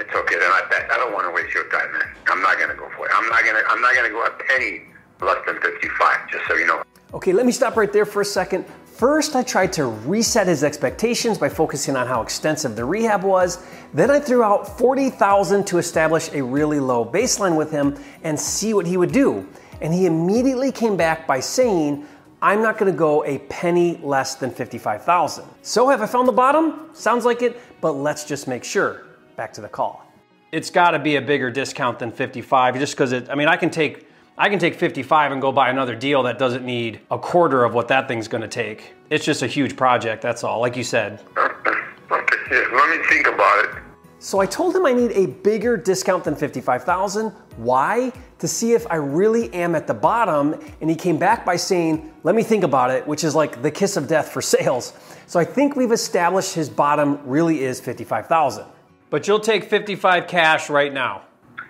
It's 0.00 0.12
okay. 0.12 0.34
Then 0.34 0.50
I, 0.50 0.88
I 0.90 0.96
don't 0.96 1.12
want 1.12 1.24
to 1.24 1.30
waste 1.30 1.54
your 1.54 1.68
time, 1.68 1.92
man. 1.92 2.08
I'm 2.26 2.42
not 2.42 2.58
gonna 2.58 2.74
go 2.74 2.90
for 2.96 3.06
it. 3.06 3.12
I'm 3.14 3.28
not 3.28 3.44
gonna. 3.44 3.62
I'm 3.68 3.80
not 3.80 3.94
gonna 3.94 4.10
go 4.10 4.26
a 4.26 4.30
penny 4.48 4.82
less 5.20 5.38
than 5.46 5.60
55. 5.60 6.30
Just 6.30 6.46
so 6.46 6.54
you 6.54 6.66
know. 6.66 6.82
Okay, 7.14 7.32
let 7.32 7.46
me 7.46 7.52
stop 7.52 7.76
right 7.76 7.92
there 7.92 8.04
for 8.04 8.22
a 8.22 8.24
second. 8.24 8.66
First, 8.84 9.34
I 9.34 9.42
tried 9.42 9.72
to 9.74 9.86
reset 9.86 10.46
his 10.46 10.62
expectations 10.62 11.36
by 11.36 11.48
focusing 11.48 11.96
on 11.96 12.06
how 12.06 12.22
extensive 12.22 12.76
the 12.76 12.84
rehab 12.84 13.24
was. 13.24 13.64
Then 13.92 14.10
I 14.10 14.20
threw 14.20 14.44
out 14.44 14.78
40,000 14.78 15.66
to 15.66 15.78
establish 15.78 16.30
a 16.32 16.42
really 16.42 16.78
low 16.78 17.04
baseline 17.04 17.56
with 17.56 17.72
him 17.72 17.96
and 18.22 18.38
see 18.38 18.72
what 18.72 18.86
he 18.86 18.96
would 18.96 19.10
do. 19.10 19.48
And 19.80 19.92
he 19.92 20.06
immediately 20.06 20.70
came 20.70 20.96
back 20.96 21.26
by 21.26 21.40
saying, 21.40 22.06
I'm 22.40 22.62
not 22.62 22.78
going 22.78 22.92
to 22.92 22.96
go 22.96 23.24
a 23.24 23.38
penny 23.38 23.98
less 24.02 24.36
than 24.36 24.50
55,000. 24.50 25.44
So 25.62 25.88
have 25.88 26.00
I 26.00 26.06
found 26.06 26.28
the 26.28 26.32
bottom? 26.32 26.90
Sounds 26.92 27.24
like 27.24 27.42
it, 27.42 27.60
but 27.80 27.92
let's 27.92 28.24
just 28.24 28.46
make 28.46 28.62
sure. 28.62 29.06
Back 29.34 29.52
to 29.54 29.60
the 29.60 29.68
call. 29.68 30.06
It's 30.52 30.70
got 30.70 30.92
to 30.92 30.98
be 30.98 31.16
a 31.16 31.22
bigger 31.22 31.50
discount 31.50 31.98
than 31.98 32.12
55 32.12 32.78
just 32.78 32.92
because 32.92 33.10
it 33.10 33.28
I 33.28 33.34
mean, 33.34 33.48
I 33.48 33.56
can 33.56 33.70
take 33.70 34.06
I 34.36 34.48
can 34.48 34.58
take 34.58 34.74
55 34.74 35.30
and 35.30 35.40
go 35.40 35.52
buy 35.52 35.70
another 35.70 35.94
deal 35.94 36.24
that 36.24 36.40
doesn't 36.40 36.64
need 36.64 37.00
a 37.08 37.18
quarter 37.18 37.62
of 37.64 37.72
what 37.72 37.86
that 37.88 38.08
thing's 38.08 38.26
going 38.26 38.42
to 38.42 38.48
take. 38.48 38.94
It's 39.08 39.24
just 39.24 39.42
a 39.42 39.46
huge 39.46 39.76
project, 39.76 40.22
that's 40.22 40.42
all. 40.42 40.60
Like 40.60 40.76
you 40.76 40.82
said. 40.82 41.22
Okay. 41.36 42.36
Yeah, 42.50 42.66
let 42.72 42.98
me 42.98 43.04
think 43.06 43.28
about 43.28 43.64
it. 43.64 43.70
So 44.18 44.40
I 44.40 44.46
told 44.46 44.74
him 44.74 44.86
I 44.86 44.92
need 44.92 45.12
a 45.12 45.26
bigger 45.26 45.76
discount 45.76 46.24
than 46.24 46.34
55,000. 46.34 47.30
Why? 47.58 48.10
To 48.40 48.48
see 48.48 48.72
if 48.72 48.86
I 48.90 48.96
really 48.96 49.52
am 49.54 49.76
at 49.76 49.86
the 49.86 49.94
bottom. 49.94 50.58
And 50.80 50.90
he 50.90 50.96
came 50.96 51.18
back 51.18 51.44
by 51.44 51.56
saying, 51.56 52.12
"Let 52.24 52.34
me 52.34 52.42
think 52.42 52.64
about 52.64 52.90
it," 52.90 53.06
which 53.06 53.22
is 53.22 53.34
like 53.34 53.62
the 53.62 53.70
kiss 53.70 53.96
of 53.96 54.08
death 54.08 54.30
for 54.30 54.42
sales. 54.54 54.94
So 55.26 55.38
I 55.38 55.44
think 55.44 55.76
we've 55.76 55.92
established 55.92 56.54
his 56.54 56.68
bottom 56.68 57.20
really 57.24 57.62
is 57.62 57.80
55,000. 57.80 58.64
But 59.10 59.28
you'll 59.28 59.40
take 59.40 59.64
55 59.64 60.26
cash 60.26 60.70
right 60.70 60.92
now. 60.92 61.22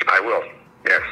I 0.09 0.21
will. 0.21 0.45
Yes. 0.87 1.03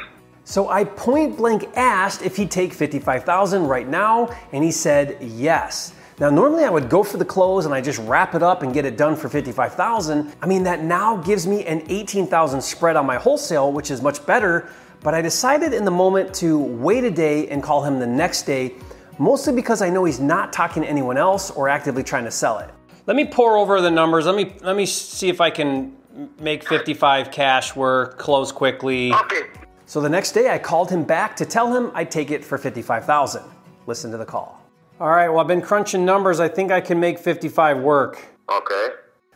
So 0.45 0.69
I 0.69 0.83
point 0.83 1.37
blank 1.37 1.69
asked 1.75 2.21
if 2.21 2.35
he'd 2.35 2.51
take 2.51 2.73
55,000 2.73 3.65
right 3.65 3.87
now, 3.87 4.29
and 4.51 4.63
he 4.63 4.71
said 4.71 5.17
yes. 5.21 5.93
Now, 6.19 6.29
normally 6.29 6.63
I 6.63 6.69
would 6.69 6.89
go 6.89 7.03
for 7.03 7.17
the 7.17 7.25
close 7.25 7.65
and 7.65 7.73
I 7.73 7.81
just 7.81 7.99
wrap 7.99 8.35
it 8.35 8.43
up 8.43 8.61
and 8.61 8.73
get 8.73 8.85
it 8.85 8.97
done 8.97 9.15
for 9.15 9.29
55,000. 9.29 10.33
I 10.41 10.45
mean, 10.45 10.63
that 10.63 10.83
now 10.83 11.17
gives 11.17 11.47
me 11.47 11.65
an 11.65 11.83
18,000 11.89 12.61
spread 12.61 12.95
on 12.95 13.05
my 13.05 13.15
wholesale, 13.15 13.71
which 13.71 13.89
is 13.89 14.01
much 14.01 14.23
better. 14.25 14.69
But 15.01 15.13
I 15.13 15.21
decided 15.21 15.73
in 15.73 15.85
the 15.85 15.91
moment 15.91 16.33
to 16.35 16.59
wait 16.59 17.03
a 17.03 17.11
day 17.11 17.47
and 17.49 17.63
call 17.63 17.83
him 17.83 17.99
the 17.99 18.07
next 18.07 18.43
day, 18.43 18.75
mostly 19.17 19.53
because 19.53 19.81
I 19.81 19.89
know 19.89 20.05
he's 20.05 20.19
not 20.19 20.53
talking 20.53 20.83
to 20.83 20.89
anyone 20.89 21.17
else 21.17 21.51
or 21.51 21.67
actively 21.67 22.03
trying 22.03 22.25
to 22.25 22.31
sell 22.31 22.59
it. 22.59 22.69
Let 23.05 23.17
me 23.17 23.25
pore 23.25 23.57
over 23.57 23.81
the 23.81 23.91
numbers. 23.91 24.25
Let 24.25 24.35
me 24.35 24.55
let 24.61 24.77
me 24.77 24.85
see 24.85 25.27
if 25.27 25.41
I 25.41 25.49
can 25.49 25.97
make 26.39 26.65
55 26.65 27.31
cash 27.31 27.75
work, 27.75 28.17
close 28.17 28.53
quickly. 28.53 29.13
Okay. 29.13 29.41
So 29.93 30.01
the 30.01 30.09
next 30.09 30.31
day 30.31 30.49
I 30.49 30.57
called 30.57 30.89
him 30.89 31.03
back 31.03 31.35
to 31.35 31.45
tell 31.45 31.71
him 31.71 31.91
I'd 31.93 32.09
take 32.09 32.31
it 32.31 32.43
for 32.43 32.57
55,000. 32.57 33.43
Listen 33.85 34.09
to 34.09 34.17
the 34.17 34.25
call. 34.25 34.59
All 34.99 35.11
right, 35.11 35.29
well 35.29 35.39
I've 35.39 35.47
been 35.47 35.61
crunching 35.61 36.03
numbers. 36.03 36.39
I 36.39 36.47
think 36.47 36.71
I 36.71 36.81
can 36.81 36.99
make 36.99 37.19
55 37.19 37.77
work. 37.77 38.19
Okay. 38.49 38.87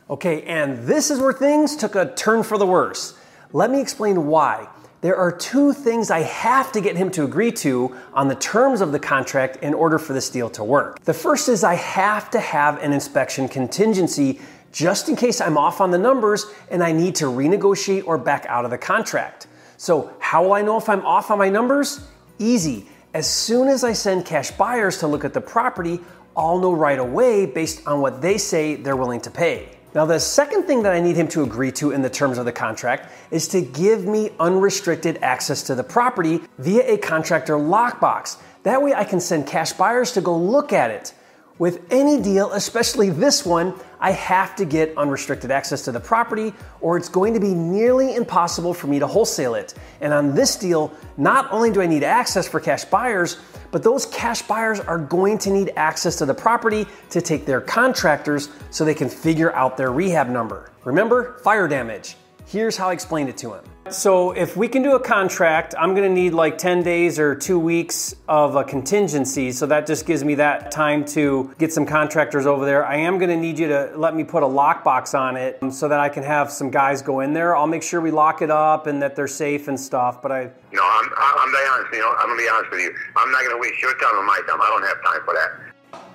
Okay, 0.09 0.42
and 0.42 0.80
this 0.88 1.12
is 1.12 1.19
where 1.19 1.31
things 1.31 1.75
took 1.75 1.94
a 1.94 2.12
turn 2.15 2.42
for 2.42 2.57
the 2.57 2.65
worse. 2.65 3.15
Let 3.54 3.69
me 3.69 3.80
explain 3.80 4.25
why. 4.25 4.68
There 5.01 5.15
are 5.15 5.31
two 5.31 5.73
things 5.73 6.09
I 6.09 6.21
have 6.21 6.71
to 6.71 6.81
get 6.81 6.97
him 6.97 7.11
to 7.11 7.23
agree 7.23 7.52
to 7.52 7.95
on 8.16 8.28
the 8.28 8.33
terms 8.33 8.81
of 8.81 8.92
the 8.92 8.99
contract 8.99 9.57
in 9.57 9.76
order 9.76 9.99
for 9.99 10.14
this 10.14 10.28
deal 10.28 10.49
to 10.49 10.64
work. 10.64 11.04
The 11.04 11.14
first 11.14 11.49
is 11.49 11.64
I 11.64 11.76
have 11.76 12.31
to 12.31 12.40
have 12.40 12.81
an 12.81 12.94
inspection 12.94 13.47
contingency 13.47 14.42
just 14.71 15.07
in 15.07 15.16
case 15.16 15.40
I'm 15.40 15.56
off 15.56 15.81
on 15.81 15.92
the 15.92 15.99
numbers 15.99 16.47
and 16.71 16.83
I 16.83 16.94
need 16.94 17.14
to 17.18 17.26
renegotiate 17.26 18.07
or 18.07 18.18
back 18.18 18.47
out 18.47 18.66
of 18.66 18.71
the 18.71 18.78
contract. 18.80 19.46
So, 19.77 20.11
how 20.19 20.43
will 20.43 20.53
I 20.53 20.63
know 20.63 20.77
if 20.77 20.89
I'm 20.89 21.05
off 21.05 21.29
on 21.29 21.37
my 21.37 21.49
numbers? 21.49 22.01
Easy. 22.39 22.87
As 23.13 23.29
soon 23.29 23.67
as 23.67 23.83
I 23.83 23.93
send 23.93 24.25
cash 24.25 24.51
buyers 24.51 24.97
to 24.99 25.07
look 25.07 25.23
at 25.23 25.33
the 25.33 25.41
property, 25.41 25.99
I'll 26.35 26.59
know 26.59 26.73
right 26.73 26.99
away 26.99 27.45
based 27.45 27.87
on 27.87 28.01
what 28.01 28.21
they 28.21 28.37
say 28.37 28.75
they're 28.75 28.95
willing 28.95 29.21
to 29.21 29.31
pay. 29.31 29.69
Now, 29.95 30.05
the 30.05 30.19
second 30.19 30.63
thing 30.63 30.83
that 30.83 30.93
I 30.93 30.99
need 30.99 31.15
him 31.15 31.27
to 31.29 31.43
agree 31.43 31.71
to 31.73 31.91
in 31.91 32.01
the 32.01 32.09
terms 32.09 32.37
of 32.37 32.45
the 32.45 32.51
contract 32.51 33.11
is 33.31 33.47
to 33.49 33.61
give 33.61 34.05
me 34.05 34.31
unrestricted 34.39 35.17
access 35.21 35.63
to 35.63 35.75
the 35.75 35.83
property 35.83 36.41
via 36.59 36.93
a 36.93 36.97
contractor 36.97 37.55
lockbox. 37.55 38.37
That 38.63 38.81
way, 38.81 38.93
I 38.93 39.03
can 39.03 39.19
send 39.19 39.47
cash 39.47 39.73
buyers 39.73 40.11
to 40.11 40.21
go 40.21 40.37
look 40.37 40.73
at 40.73 40.91
it. 40.91 41.13
With 41.59 41.92
any 41.92 42.21
deal, 42.21 42.52
especially 42.52 43.09
this 43.09 43.44
one, 43.44 43.73
I 43.99 44.11
have 44.11 44.56
to 44.57 44.66
get 44.66 44.95
unrestricted 44.95 45.49
access 45.49 45.81
to 45.85 45.92
the 45.92 45.99
property 45.99 46.54
or 46.81 46.97
it's 46.97 47.09
going 47.09 47.33
to 47.33 47.40
be 47.40 47.56
nearly 47.56 48.16
impossible 48.16 48.76
for 48.76 48.85
me 48.85 48.99
to 48.99 49.07
wholesale 49.07 49.56
it. 49.56 49.73
And 49.99 50.14
on 50.14 50.35
this 50.35 50.56
deal, 50.56 50.94
not 51.18 51.52
only 51.52 51.71
do 51.71 51.81
I 51.81 51.87
need 51.87 52.04
access 52.04 52.47
for 52.47 52.59
cash 52.59 52.85
buyers, 52.85 53.40
but 53.71 53.81
those 53.81 54.06
cash 54.06 54.44
buyers 54.44 54.80
are 54.80 54.99
going 54.99 55.40
to 55.40 55.49
need 55.49 55.73
access 55.76 56.16
to 56.18 56.28
the 56.28 56.33
property 56.33 56.85
to 57.09 57.21
take 57.21 57.47
their 57.47 57.61
contractors 57.61 58.49
so 58.69 58.85
they 58.85 58.94
can 58.94 59.09
figure 59.09 59.52
out 59.54 59.78
their 59.78 59.92
rehab 59.92 60.30
number. 60.30 60.71
Remember, 60.85 61.40
fire 61.40 61.68
damage. 61.68 62.18
Here's 62.47 62.77
how 62.77 62.87
I 62.87 62.94
explained 62.94 63.27
it 63.27 63.35
to 63.39 63.56
him. 63.56 63.63
So 63.89 64.31
if 64.31 64.56
we 64.56 64.69
can 64.69 64.81
do 64.81 64.95
a 64.95 64.99
contract, 65.01 65.75
I'm 65.77 65.94
gonna 65.94 66.07
need 66.07 66.33
like 66.33 66.57
10 66.57 66.81
days 66.81 67.19
or 67.19 67.35
two 67.35 67.59
weeks 67.59 68.16
of 68.30 68.56
a 68.56 68.63
contingency. 68.63 69.51
So 69.51 69.66
that 69.66 69.85
just 69.85 70.06
gives 70.06 70.23
me 70.23 70.35
that 70.35 70.71
time 70.71 71.04
to 71.07 71.54
get 71.57 71.73
some 71.73 71.85
contractors 71.85 72.45
over 72.45 72.66
there. 72.66 72.85
I 72.85 72.95
am 72.95 73.18
gonna 73.18 73.35
need 73.35 73.59
you 73.59 73.68
to 73.68 73.92
let 73.97 74.16
me 74.16 74.23
put 74.23 74.44
a 74.44 74.45
lockbox 74.45 75.13
on 75.13 75.35
it 75.35 75.59
um, 75.61 75.71
so 75.71 75.89
that 75.89 75.99
I 75.99 76.07
can 76.07 76.23
have 76.23 76.49
some 76.49 76.69
guys 76.69 77.01
go 77.01 77.19
in 77.19 77.33
there. 77.33 77.54
I'll 77.54 77.68
make 77.68 77.83
sure 77.83 77.99
we 77.99 78.11
lock 78.11 78.42
it 78.42 78.49
up 78.49 78.87
and 78.87 79.01
that 79.01 79.18
they're 79.18 79.27
safe 79.27 79.68
and 79.68 79.77
stuff. 79.77 80.21
But 80.21 80.31
I, 80.31 80.49
No, 80.71 80.83
I'm, 80.83 81.09
I'm, 81.18 81.49
I'm 81.49 81.56
honest. 81.73 81.94
You 81.94 81.99
know, 81.99 82.16
I'm 82.18 82.27
gonna 82.27 82.42
be 82.42 82.47
honest 82.47 82.71
with 82.71 82.80
you. 82.80 82.95
I'm 83.18 83.30
not 83.30 83.44
gonna 83.44 83.59
waste 83.59 83.81
your 83.81 83.94
time 83.97 84.16
or 84.16 84.23
my 84.23 84.39
time. 84.47 84.61
I 84.61 84.69
don't 84.69 84.83
have 84.83 85.04
time 85.04 85.25
for 85.25 85.33
that. 85.33 85.67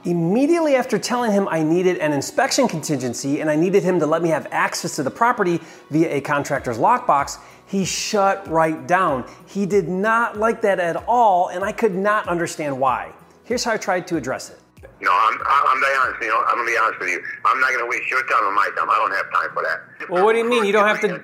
Immediately 0.05 0.75
after 0.75 0.99
telling 0.99 1.31
him 1.31 1.47
I 1.49 1.63
needed 1.63 1.99
an 1.99 2.13
inspection 2.13 2.67
contingency 2.67 3.41
and 3.41 3.49
I 3.49 3.55
needed 3.55 3.85
him 3.85 4.01
to 4.01 4.07
let 4.07 4.21
me 4.21 4.31
have 4.31 4.49
access 4.51 4.97
to 4.97 5.05
the 5.05 5.11
property 5.11 5.61
via 5.91 6.17
a 6.17 6.21
contractor's 6.21 6.77
lockbox, 6.77 7.39
he 7.67 7.85
shut 7.85 8.47
right 8.49 8.85
down. 8.87 9.25
He 9.47 9.65
did 9.65 9.89
not 9.89 10.37
like 10.37 10.61
that 10.63 10.81
at 10.81 10.97
all, 11.07 11.49
and 11.49 11.63
I 11.63 11.71
could 11.71 11.95
not 11.95 12.29
understand 12.29 12.79
why. 12.79 13.13
Here's 13.45 13.63
how 13.63 13.73
I 13.73 13.77
tried 13.77 14.09
to 14.09 14.17
address 14.17 14.51
it. 14.51 14.59
No, 15.01 15.11
I'm, 15.11 15.39
I'm 15.47 15.81
being 15.81 15.97
honest. 15.99 16.23
You 16.23 16.29
know, 16.29 16.43
I'm 16.47 16.57
gonna 16.57 16.71
be 16.71 16.77
honest 16.77 17.01
with 17.01 17.11
you. 17.11 17.23
I'm 17.45 17.61
not 17.61 17.73
gonna 17.73 17.87
waste 17.87 18.11
your 18.11 18.23
time 18.25 18.45
or 18.45 18.53
my 18.53 18.69
time. 18.77 18.91
I 18.91 18.97
don't 18.99 19.13
have 19.13 19.33
time 19.33 19.51
for 19.55 19.63
that. 19.63 20.11
Well, 20.11 20.25
what 20.25 20.33
do 20.33 20.39
you 20.39 20.49
mean? 20.49 20.65
You 20.65 20.73
don't 20.73 20.87
have 20.87 21.01
to. 21.01 21.23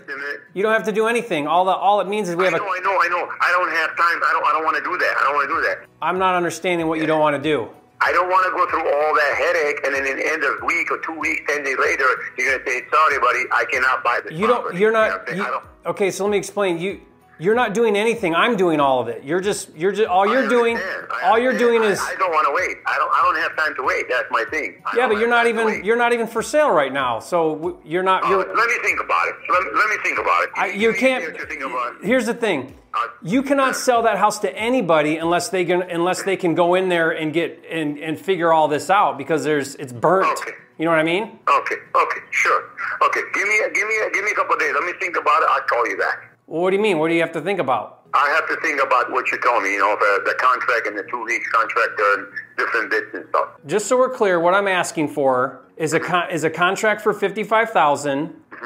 You 0.54 0.62
don't 0.62 0.72
have 0.72 0.84
to 0.84 0.92
do 0.92 1.06
anything. 1.06 1.46
All 1.46 1.64
the 1.64 1.72
all 1.72 2.00
it 2.00 2.08
means 2.08 2.28
is 2.28 2.34
we 2.34 2.44
have 2.44 2.54
I 2.54 2.56
a. 2.56 2.60
know, 2.60 2.66
I 2.66 2.80
know, 2.80 2.98
I 3.00 3.08
know. 3.08 3.28
I 3.40 3.52
don't 3.52 3.70
have 3.70 3.90
time. 3.96 4.20
I 4.24 4.32
don't. 4.32 4.46
I 4.46 4.52
don't 4.52 4.64
want 4.64 4.76
to 4.78 4.82
do 4.82 4.96
that. 4.98 5.14
I 5.18 5.22
don't 5.24 5.34
want 5.34 5.48
to 5.48 5.54
do 5.54 5.62
that. 5.62 5.88
I'm 6.02 6.18
not 6.18 6.34
understanding 6.34 6.88
what 6.88 6.98
you 6.98 7.06
don't 7.06 7.20
want 7.20 7.36
to 7.36 7.42
do. 7.42 7.70
I 8.00 8.12
don't 8.12 8.28
want 8.28 8.44
to 8.46 8.52
go 8.52 8.68
through 8.70 8.86
all 8.86 9.14
that 9.14 9.34
headache, 9.36 9.80
and 9.84 9.94
then 9.94 10.06
in 10.06 10.16
the 10.18 10.26
end 10.26 10.44
of 10.44 10.62
a 10.62 10.64
week 10.64 10.90
or 10.90 10.98
two 10.98 11.18
weeks, 11.18 11.42
ten 11.48 11.64
days 11.64 11.76
later, 11.78 12.04
you're 12.36 12.58
gonna 12.58 12.64
say, 12.70 12.82
"Sorry, 12.92 13.18
buddy, 13.18 13.44
I 13.50 13.64
cannot 13.70 14.04
buy 14.04 14.20
this." 14.22 14.32
You 14.32 14.46
don't. 14.46 14.60
property." 14.60 14.78
You're 14.78 14.92
not. 14.92 15.10
I'm 15.10 15.26
saying? 15.26 15.38
You, 15.38 15.44
don't- 15.44 15.64
okay, 15.86 16.10
so 16.10 16.24
let 16.24 16.30
me 16.30 16.38
explain. 16.38 16.78
You. 16.78 17.00
You're 17.40 17.54
not 17.54 17.72
doing 17.72 17.94
anything. 17.96 18.34
I'm 18.34 18.56
doing 18.56 18.80
all 18.80 18.98
of 19.00 19.06
it. 19.06 19.22
You're 19.22 19.40
just. 19.40 19.72
You're 19.76 19.92
just. 19.92 20.08
All 20.08 20.26
you're 20.26 20.48
doing. 20.48 20.76
All 21.22 21.38
you're 21.38 21.56
doing 21.56 21.84
is. 21.84 22.00
I, 22.00 22.12
I 22.12 22.14
don't 22.16 22.32
want 22.32 22.46
to 22.48 22.52
wait. 22.52 22.78
I 22.84 22.96
don't. 22.98 23.12
I 23.12 23.22
don't 23.22 23.36
have 23.42 23.56
time 23.56 23.76
to 23.76 23.82
wait. 23.84 24.06
That's 24.08 24.28
my 24.30 24.44
thing. 24.50 24.82
I 24.84 24.96
Yeah, 24.96 25.06
but 25.06 25.18
you're 25.18 25.28
not 25.28 25.46
even. 25.46 25.84
You're 25.84 25.96
not 25.96 26.12
even 26.12 26.26
for 26.26 26.42
sale 26.42 26.70
right 26.72 26.92
now. 26.92 27.20
So 27.20 27.80
you're 27.84 28.02
not. 28.02 28.24
Oh, 28.24 28.30
You're. 28.30 28.54
let 28.56 28.68
me 28.68 28.74
think 28.82 29.00
about 29.00 29.28
it. 29.28 29.34
Let, 29.50 29.62
me- 29.62 29.70
let 29.78 29.88
me 29.90 29.96
think 30.02 30.18
about 30.18 30.42
it. 30.44 30.50
I, 30.56 30.66
you 30.70 30.92
can't. 30.92 31.24
give 31.36 31.48
me 31.48 31.64
what 31.66 31.94
you 31.94 32.00
it. 32.00 32.06
Here's 32.06 32.26
the 32.26 32.34
thing. 32.34 32.74
You 33.22 33.42
cannot 33.42 33.76
sell 33.76 34.02
that 34.02 34.18
house 34.18 34.38
to 34.40 34.56
anybody 34.56 35.16
unless 35.16 35.48
they 35.48 35.64
can 35.64 35.82
unless 35.82 36.22
they 36.22 36.36
can 36.36 36.54
go 36.54 36.74
in 36.74 36.88
there 36.88 37.10
and 37.10 37.32
get 37.32 37.62
and, 37.70 37.98
and 37.98 38.18
figure 38.18 38.52
all 38.52 38.68
this 38.68 38.90
out 38.90 39.18
because 39.18 39.44
there's 39.44 39.74
it's 39.76 39.92
burnt. 39.92 40.38
Okay. 40.40 40.52
You 40.78 40.84
know 40.84 40.92
what 40.92 41.00
I 41.00 41.04
mean? 41.04 41.38
Okay. 41.48 41.74
Okay. 41.94 42.20
Sure. 42.30 42.62
Okay. 43.06 43.20
Give 43.34 43.48
me. 43.48 43.58
a- 43.66 43.70
Give 43.70 43.86
me. 43.88 43.94
a- 44.06 44.10
Give 44.10 44.24
me 44.24 44.30
a 44.30 44.34
couple 44.34 44.54
of 44.54 44.60
days. 44.60 44.72
Let 44.74 44.84
me 44.84 44.92
think 45.00 45.16
about 45.16 45.42
it. 45.42 45.48
I'll 45.50 45.62
call 45.62 45.88
you 45.88 45.96
back. 45.96 46.36
Well, 46.46 46.62
what 46.62 46.70
do 46.70 46.76
you 46.76 46.82
mean? 46.82 46.98
What 46.98 47.08
do 47.08 47.14
you 47.14 47.20
have 47.20 47.32
to 47.32 47.40
think 47.40 47.58
about? 47.58 48.02
I 48.14 48.28
have 48.30 48.48
to 48.48 48.56
think 48.62 48.80
about 48.82 49.10
what 49.12 49.30
you 49.30 49.38
told 49.44 49.62
me. 49.64 49.72
You 49.74 49.80
know, 49.80 49.94
the, 50.00 50.22
the 50.24 50.34
contract 50.38 50.86
and 50.86 50.96
the 50.96 51.02
two 51.10 51.22
weeks 51.24 51.46
contract 51.50 52.00
and 52.00 52.26
different 52.56 52.90
bits 52.90 53.06
and 53.12 53.24
stuff. 53.28 53.48
Just 53.66 53.86
so 53.86 53.98
we're 53.98 54.08
clear, 54.08 54.40
what 54.40 54.54
I'm 54.54 54.66
asking 54.68 55.08
for 55.08 55.60
is 55.76 55.92
a 55.92 56.00
con- 56.00 56.30
is 56.30 56.44
a 56.44 56.50
contract 56.50 57.02
for 57.02 57.12
fifty 57.12 57.44
five 57.44 57.70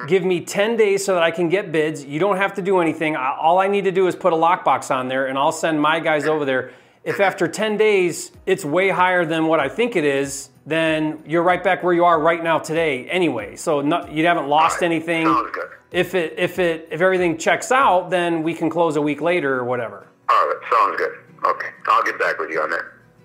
Give 0.07 0.25
me 0.25 0.41
ten 0.41 0.77
days 0.77 1.05
so 1.05 1.15
that 1.15 1.23
I 1.23 1.31
can 1.31 1.49
get 1.49 1.73
bids. 1.73 2.05
You 2.05 2.19
don't 2.19 2.37
have 2.37 2.55
to 2.55 2.63
do 2.63 2.81
anything. 2.81 3.17
I, 3.17 3.37
all 3.41 3.59
I 3.59 3.69
need 3.69 3.85
to 3.85 3.93
do 3.93 4.07
is 4.07 4.17
put 4.17 4.33
a 4.33 4.37
lockbox 4.37 4.91
on 4.95 5.09
there, 5.09 5.27
and 5.27 5.39
I'll 5.39 5.53
send 5.53 5.81
my 5.81 6.01
guys 6.01 6.27
over 6.27 6.45
there. 6.45 6.73
If 7.05 7.21
after 7.21 7.49
ten 7.49 7.77
days 7.77 8.33
it's 8.47 8.65
way 8.65 8.89
higher 8.89 9.25
than 9.25 9.47
what 9.47 9.61
I 9.61 9.69
think 9.69 9.97
it 9.97 10.05
is, 10.05 10.51
then 10.67 11.23
you're 11.27 11.43
right 11.43 11.63
back 11.63 11.83
where 11.83 11.93
you 11.93 12.05
are 12.05 12.21
right 12.21 12.43
now 12.43 12.59
today. 12.59 13.09
Anyway, 13.09 13.57
so 13.57 13.81
no, 13.81 14.07
you 14.07 14.25
haven't 14.27 14.49
lost 14.49 14.81
right. 14.81 14.87
anything. 14.91 15.27
Sounds 15.27 15.51
good. 15.53 15.69
If 15.91 16.15
it 16.15 16.35
if 16.39 16.59
it 16.59 16.89
if 16.91 17.01
everything 17.01 17.39
checks 17.39 17.73
out, 17.73 18.11
then 18.11 18.43
we 18.43 18.55
can 18.55 18.71
close 18.71 18.97
a 18.97 19.03
week 19.03 19.21
later 19.21 19.59
or 19.59 19.65
whatever. 19.65 20.07
All 20.29 20.47
right. 20.47 20.57
Sounds 20.71 20.97
good. 20.97 21.13
Okay. 21.45 21.69
I'll 21.87 22.05
get 22.05 22.19
back 22.19 22.39
with 22.39 22.51
you 22.51 22.61
on 22.61 22.71
that. 22.71 22.85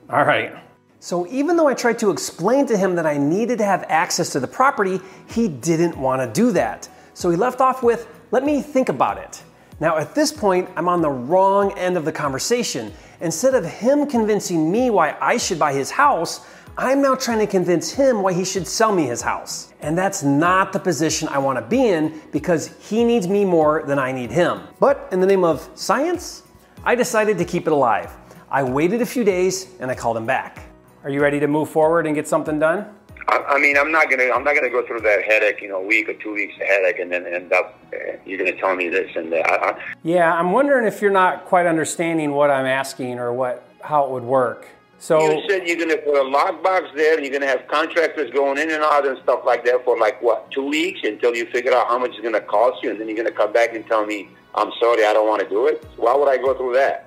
All 0.09 0.25
right. 0.25 0.55
So 0.99 1.27
even 1.27 1.57
though 1.57 1.67
I 1.67 1.73
tried 1.73 1.99
to 1.99 2.09
explain 2.09 2.65
to 2.67 2.77
him 2.77 2.95
that 2.95 3.05
I 3.05 3.17
needed 3.17 3.59
to 3.59 3.65
have 3.65 3.85
access 3.87 4.31
to 4.31 4.39
the 4.39 4.47
property, 4.47 4.99
he 5.27 5.47
didn't 5.47 5.95
want 5.95 6.21
to 6.21 6.41
do 6.41 6.51
that. 6.53 6.89
So 7.13 7.29
he 7.29 7.37
left 7.37 7.61
off 7.61 7.83
with, 7.83 8.07
let 8.31 8.43
me 8.43 8.61
think 8.61 8.89
about 8.89 9.17
it. 9.17 9.43
Now 9.79 9.97
at 9.97 10.15
this 10.15 10.31
point, 10.31 10.69
I'm 10.75 10.87
on 10.87 11.01
the 11.01 11.09
wrong 11.09 11.77
end 11.77 11.97
of 11.97 12.05
the 12.05 12.11
conversation. 12.11 12.91
Instead 13.21 13.53
of 13.53 13.65
him 13.65 14.07
convincing 14.07 14.71
me 14.71 14.89
why 14.89 15.15
I 15.21 15.37
should 15.37 15.59
buy 15.59 15.73
his 15.73 15.91
house, 15.91 16.47
I'm 16.79 17.01
now 17.01 17.15
trying 17.15 17.39
to 17.39 17.47
convince 17.47 17.91
him 17.91 18.21
why 18.21 18.33
he 18.33 18.45
should 18.45 18.67
sell 18.67 18.93
me 18.93 19.05
his 19.05 19.21
house. 19.21 19.73
And 19.81 19.97
that's 19.97 20.21
not 20.23 20.73
the 20.73 20.79
position 20.79 21.27
I 21.27 21.39
want 21.39 21.57
to 21.57 21.63
be 21.63 21.87
in 21.87 22.21
because 22.31 22.67
he 22.87 23.03
needs 23.03 23.27
me 23.27 23.45
more 23.45 23.83
than 23.87 23.97
I 23.97 24.11
need 24.11 24.31
him. 24.31 24.61
But 24.79 25.07
in 25.11 25.19
the 25.19 25.27
name 25.27 25.43
of 25.43 25.67
science, 25.73 26.43
I 26.83 26.93
decided 26.95 27.37
to 27.39 27.45
keep 27.45 27.65
it 27.65 27.73
alive. 27.73 28.15
I 28.49 28.63
waited 28.63 29.01
a 29.01 29.05
few 29.05 29.23
days 29.23 29.67
and 29.79 29.89
I 29.89 29.95
called 29.95 30.17
him 30.17 30.25
back. 30.25 30.66
Are 31.07 31.09
you 31.09 31.21
ready 31.21 31.39
to 31.39 31.47
move 31.47 31.69
forward 31.69 32.05
and 32.05 32.13
get 32.13 32.27
something 32.27 32.59
done? 32.59 32.85
I, 33.29 33.37
I 33.37 33.59
mean, 33.59 33.77
I'm 33.77 33.93
not 33.93 34.09
gonna. 34.09 34.25
I'm 34.25 34.43
not 34.43 34.55
gonna 34.55 34.69
go 34.69 34.85
through 34.85 34.99
that 34.99 35.23
headache. 35.23 35.61
You 35.61 35.69
know, 35.69 35.79
week 35.79 36.09
or 36.09 36.13
two 36.15 36.33
weeks 36.33 36.55
of 36.55 36.67
headache, 36.67 36.99
and 36.99 37.09
then 37.09 37.25
end 37.25 37.53
up. 37.53 37.79
Uh, 37.93 38.17
you're 38.25 38.37
gonna 38.37 38.57
tell 38.57 38.75
me 38.75 38.89
this 38.89 39.09
and 39.15 39.31
that. 39.31 39.49
I, 39.49 39.69
I, 39.69 39.79
Yeah, 40.03 40.33
I'm 40.33 40.51
wondering 40.51 40.85
if 40.85 41.01
you're 41.01 41.09
not 41.09 41.45
quite 41.45 41.65
understanding 41.65 42.31
what 42.31 42.51
I'm 42.51 42.65
asking 42.65 43.19
or 43.19 43.31
what 43.31 43.63
how 43.81 44.03
it 44.03 44.11
would 44.11 44.25
work. 44.25 44.67
So 44.99 45.21
You 45.21 45.49
said 45.49 45.65
you're 45.65 45.77
going 45.77 45.91
to 45.91 45.97
put 45.97 46.15
a 46.15 46.25
lockbox 46.25 46.93
there, 46.93 47.15
and 47.15 47.23
you're 47.23 47.31
going 47.31 47.41
to 47.41 47.47
have 47.47 47.65
contractors 47.69 48.29
going 48.31 48.57
in 48.57 48.69
and 48.69 48.83
out 48.83 49.07
and 49.07 49.17
stuff 49.23 49.43
like 49.45 49.63
that 49.63 49.85
for 49.85 49.97
like 49.97 50.21
what 50.21 50.51
two 50.51 50.67
weeks 50.67 50.99
until 51.03 51.33
you 51.33 51.45
figure 51.51 51.73
out 51.73 51.87
how 51.87 51.99
much 51.99 52.11
it's 52.11 52.19
going 52.19 52.33
to 52.33 52.41
cost 52.41 52.83
you, 52.83 52.89
and 52.89 52.99
then 52.99 53.07
you're 53.07 53.15
going 53.15 53.29
to 53.29 53.33
come 53.33 53.53
back 53.53 53.73
and 53.73 53.87
tell 53.87 54.05
me, 54.05 54.27
"I'm 54.55 54.73
sorry, 54.77 55.05
I 55.05 55.13
don't 55.13 55.29
want 55.29 55.41
to 55.41 55.47
do 55.47 55.67
it." 55.67 55.85
Why 55.95 56.13
would 56.13 56.27
I 56.27 56.35
go 56.35 56.53
through 56.53 56.73
that? 56.73 57.06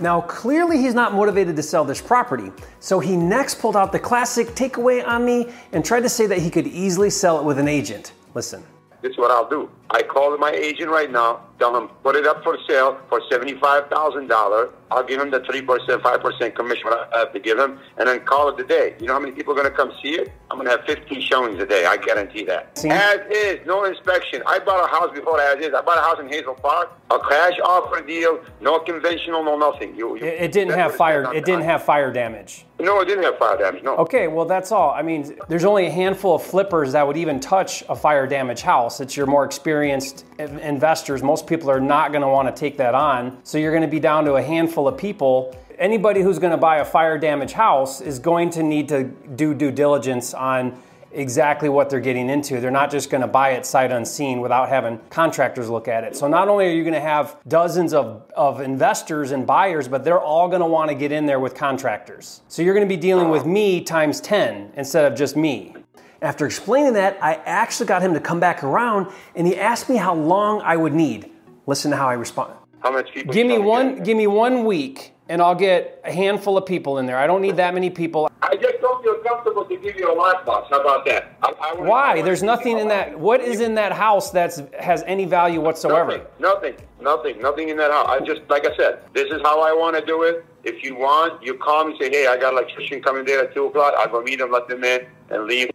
Now, 0.00 0.22
clearly, 0.22 0.78
he's 0.78 0.94
not 0.94 1.12
motivated 1.12 1.56
to 1.56 1.62
sell 1.62 1.84
this 1.84 2.00
property, 2.00 2.50
so 2.78 3.00
he 3.00 3.16
next 3.16 3.60
pulled 3.60 3.76
out 3.76 3.92
the 3.92 3.98
classic 3.98 4.48
takeaway 4.48 5.06
on 5.06 5.26
me 5.26 5.52
and 5.72 5.84
tried 5.84 6.00
to 6.00 6.08
say 6.08 6.26
that 6.26 6.38
he 6.38 6.50
could 6.50 6.66
easily 6.66 7.10
sell 7.10 7.38
it 7.38 7.44
with 7.44 7.58
an 7.58 7.68
agent. 7.68 8.14
Listen. 8.34 8.64
This 9.02 9.12
is 9.12 9.18
what 9.18 9.30
I'll 9.30 9.48
do. 9.48 9.70
I 9.92 10.02
call 10.02 10.36
my 10.38 10.52
agent 10.52 10.90
right 10.90 11.10
now, 11.10 11.40
tell 11.58 11.76
him 11.76 11.88
put 12.04 12.14
it 12.14 12.26
up 12.26 12.44
for 12.44 12.56
sale 12.68 12.98
for 13.08 13.20
seventy-five 13.30 13.88
thousand 13.88 14.28
dollars. 14.28 14.70
I'll 14.92 15.04
give 15.04 15.20
him 15.20 15.30
the 15.30 15.40
three 15.40 15.62
percent, 15.62 16.02
five 16.02 16.20
percent 16.20 16.54
commission 16.54 16.88
I 16.88 17.18
have 17.18 17.32
to 17.32 17.40
give 17.40 17.58
him, 17.58 17.78
and 17.98 18.08
then 18.08 18.20
call 18.20 18.48
it 18.48 18.60
a 18.60 18.64
day. 18.64 18.94
You 19.00 19.06
know 19.06 19.14
how 19.14 19.18
many 19.20 19.32
people 19.32 19.52
are 19.52 19.56
going 19.56 19.70
to 19.70 19.76
come 19.76 19.92
see 20.02 20.10
it? 20.10 20.32
I'm 20.50 20.58
going 20.58 20.68
to 20.70 20.76
have 20.76 20.86
fifteen 20.86 21.20
showings 21.20 21.60
a 21.60 21.66
day. 21.66 21.86
I 21.86 21.96
guarantee 21.96 22.44
that. 22.44 22.78
See? 22.78 22.88
As 22.88 23.18
is, 23.30 23.66
no 23.66 23.84
inspection. 23.84 24.42
I 24.46 24.60
bought 24.60 24.84
a 24.84 24.90
house 24.90 25.10
before 25.12 25.40
as 25.40 25.58
is. 25.64 25.74
I 25.74 25.80
bought 25.82 25.98
a 25.98 26.02
house 26.02 26.20
in 26.20 26.28
Hazel 26.28 26.54
Park, 26.54 26.92
a 27.10 27.18
cash 27.18 27.58
offer 27.64 28.00
deal, 28.00 28.40
no 28.60 28.78
conventional, 28.78 29.44
no 29.44 29.58
nothing. 29.58 29.96
You, 29.96 30.16
you 30.16 30.24
it, 30.24 30.42
it 30.42 30.52
didn't 30.52 30.74
have 30.74 30.94
fire. 30.94 31.24
said 31.24 31.36
It 31.36 31.44
didn't 31.44 31.64
have 31.64 31.84
fire 31.84 32.12
damage. 32.12 32.64
No, 32.78 33.00
it 33.00 33.04
didn't 33.06 33.24
have 33.24 33.38
fire 33.38 33.58
damage. 33.58 33.82
No. 33.82 33.96
Okay, 33.96 34.26
well 34.28 34.46
that's 34.46 34.72
all. 34.72 34.90
I 34.90 35.02
mean, 35.02 35.36
there's 35.48 35.64
only 35.64 35.86
a 35.86 35.90
handful 35.90 36.36
of 36.36 36.42
flippers 36.42 36.92
that 36.92 37.06
would 37.06 37.16
even 37.16 37.38
touch 37.38 37.84
a 37.88 37.96
fire 37.96 38.26
damaged 38.26 38.62
house. 38.62 39.00
It's 39.00 39.16
your 39.16 39.26
more 39.26 39.44
experienced 39.44 39.79
in- 39.88 40.02
investors. 40.38 41.22
Most 41.22 41.46
people 41.46 41.70
are 41.70 41.80
not 41.80 42.12
going 42.12 42.20
to 42.20 42.28
want 42.28 42.54
to 42.54 42.60
take 42.60 42.76
that 42.76 42.94
on. 42.94 43.38
So 43.44 43.56
you're 43.56 43.72
going 43.72 43.82
to 43.82 43.88
be 43.88 44.00
down 44.00 44.26
to 44.26 44.34
a 44.34 44.42
handful 44.42 44.86
of 44.86 44.98
people. 44.98 45.56
Anybody 45.78 46.20
who's 46.20 46.38
going 46.38 46.50
to 46.50 46.58
buy 46.58 46.76
a 46.76 46.84
fire 46.84 47.16
damaged 47.16 47.54
house 47.54 48.00
is 48.00 48.18
going 48.18 48.50
to 48.50 48.62
need 48.62 48.88
to 48.90 49.04
do 49.04 49.54
due 49.54 49.70
diligence 49.70 50.34
on 50.34 50.78
exactly 51.12 51.68
what 51.68 51.90
they're 51.90 52.00
getting 52.00 52.28
into. 52.28 52.60
They're 52.60 52.70
not 52.70 52.90
just 52.90 53.10
going 53.10 53.22
to 53.22 53.26
buy 53.26 53.50
it 53.52 53.66
sight 53.66 53.90
unseen 53.90 54.40
without 54.40 54.68
having 54.68 55.00
contractors 55.10 55.68
look 55.68 55.88
at 55.88 56.04
it. 56.04 56.16
So 56.16 56.28
not 56.28 56.48
only 56.48 56.66
are 56.66 56.72
you 56.72 56.82
going 56.82 56.94
to 56.94 57.00
have 57.00 57.36
dozens 57.48 57.92
of, 57.92 58.30
of 58.36 58.60
investors 58.60 59.32
and 59.32 59.46
buyers, 59.46 59.88
but 59.88 60.04
they're 60.04 60.20
all 60.20 60.48
going 60.48 60.60
to 60.60 60.66
want 60.66 60.90
to 60.90 60.94
get 60.94 61.12
in 61.12 61.26
there 61.26 61.40
with 61.40 61.54
contractors. 61.54 62.42
So 62.48 62.62
you're 62.62 62.74
going 62.74 62.88
to 62.88 62.94
be 62.94 63.00
dealing 63.00 63.30
with 63.30 63.44
me 63.44 63.82
times 63.82 64.20
10 64.20 64.72
instead 64.76 65.10
of 65.10 65.18
just 65.18 65.36
me. 65.36 65.74
After 66.22 66.44
explaining 66.44 66.94
that, 66.94 67.18
I 67.22 67.34
actually 67.46 67.86
got 67.86 68.02
him 68.02 68.12
to 68.14 68.20
come 68.20 68.40
back 68.40 68.62
around 68.62 69.10
and 69.34 69.46
he 69.46 69.56
asked 69.56 69.88
me 69.88 69.96
how 69.96 70.14
long 70.14 70.60
I 70.60 70.76
would 70.76 70.92
need. 70.92 71.30
Listen 71.66 71.90
to 71.92 71.96
how 71.96 72.08
I 72.08 72.14
respond. 72.14 72.54
How 72.80 72.92
much 72.92 73.12
people? 73.12 73.32
Give 73.32 73.46
me 73.46 73.58
one 73.58 73.96
get? 73.96 74.04
give 74.04 74.16
me 74.16 74.26
one 74.26 74.64
week 74.64 75.14
and 75.30 75.40
I'll 75.40 75.54
get 75.54 76.00
a 76.04 76.12
handful 76.12 76.58
of 76.58 76.66
people 76.66 76.98
in 76.98 77.06
there. 77.06 77.16
I 77.16 77.26
don't 77.26 77.40
need 77.40 77.56
that 77.56 77.72
many 77.72 77.88
people. 77.88 78.30
I 78.42 78.56
just 78.56 78.80
don't 78.80 79.02
feel 79.02 79.14
comfortable 79.22 79.64
to 79.64 79.76
give 79.76 79.96
you 79.96 80.12
a 80.12 80.16
lockbox. 80.16 80.68
How 80.70 80.80
about 80.80 81.06
that? 81.06 81.36
I, 81.42 81.52
I 81.60 81.74
Why? 81.80 82.20
There's 82.20 82.42
nothing 82.42 82.78
in 82.78 82.88
that. 82.88 83.18
What 83.18 83.40
is 83.40 83.60
in 83.60 83.74
that 83.76 83.92
house 83.92 84.30
that's 84.30 84.60
has 84.78 85.04
any 85.06 85.24
value 85.24 85.60
whatsoever? 85.60 86.26
Nothing, 86.38 86.74
nothing, 86.74 86.76
nothing, 87.00 87.40
nothing 87.40 87.68
in 87.68 87.76
that 87.76 87.92
house. 87.92 88.08
I 88.10 88.20
just, 88.24 88.42
like 88.48 88.66
I 88.66 88.76
said, 88.76 89.02
this 89.14 89.30
is 89.30 89.40
how 89.42 89.60
I 89.60 89.72
want 89.72 89.96
to 89.96 90.04
do 90.04 90.24
it. 90.24 90.44
If 90.64 90.82
you 90.82 90.96
want, 90.96 91.42
you 91.42 91.54
call 91.54 91.86
me, 91.86 91.96
say, 91.98 92.10
hey, 92.10 92.26
I 92.26 92.36
got 92.36 92.52
an 92.52 92.58
electrician 92.58 93.00
coming 93.00 93.24
there 93.24 93.44
at 93.44 93.54
2 93.54 93.66
o'clock. 93.66 93.94
I'll 93.96 94.08
go 94.08 94.20
meet 94.22 94.40
them, 94.40 94.50
let 94.50 94.68
them 94.68 94.84
in, 94.84 95.06
and 95.30 95.44
leave. 95.44 95.69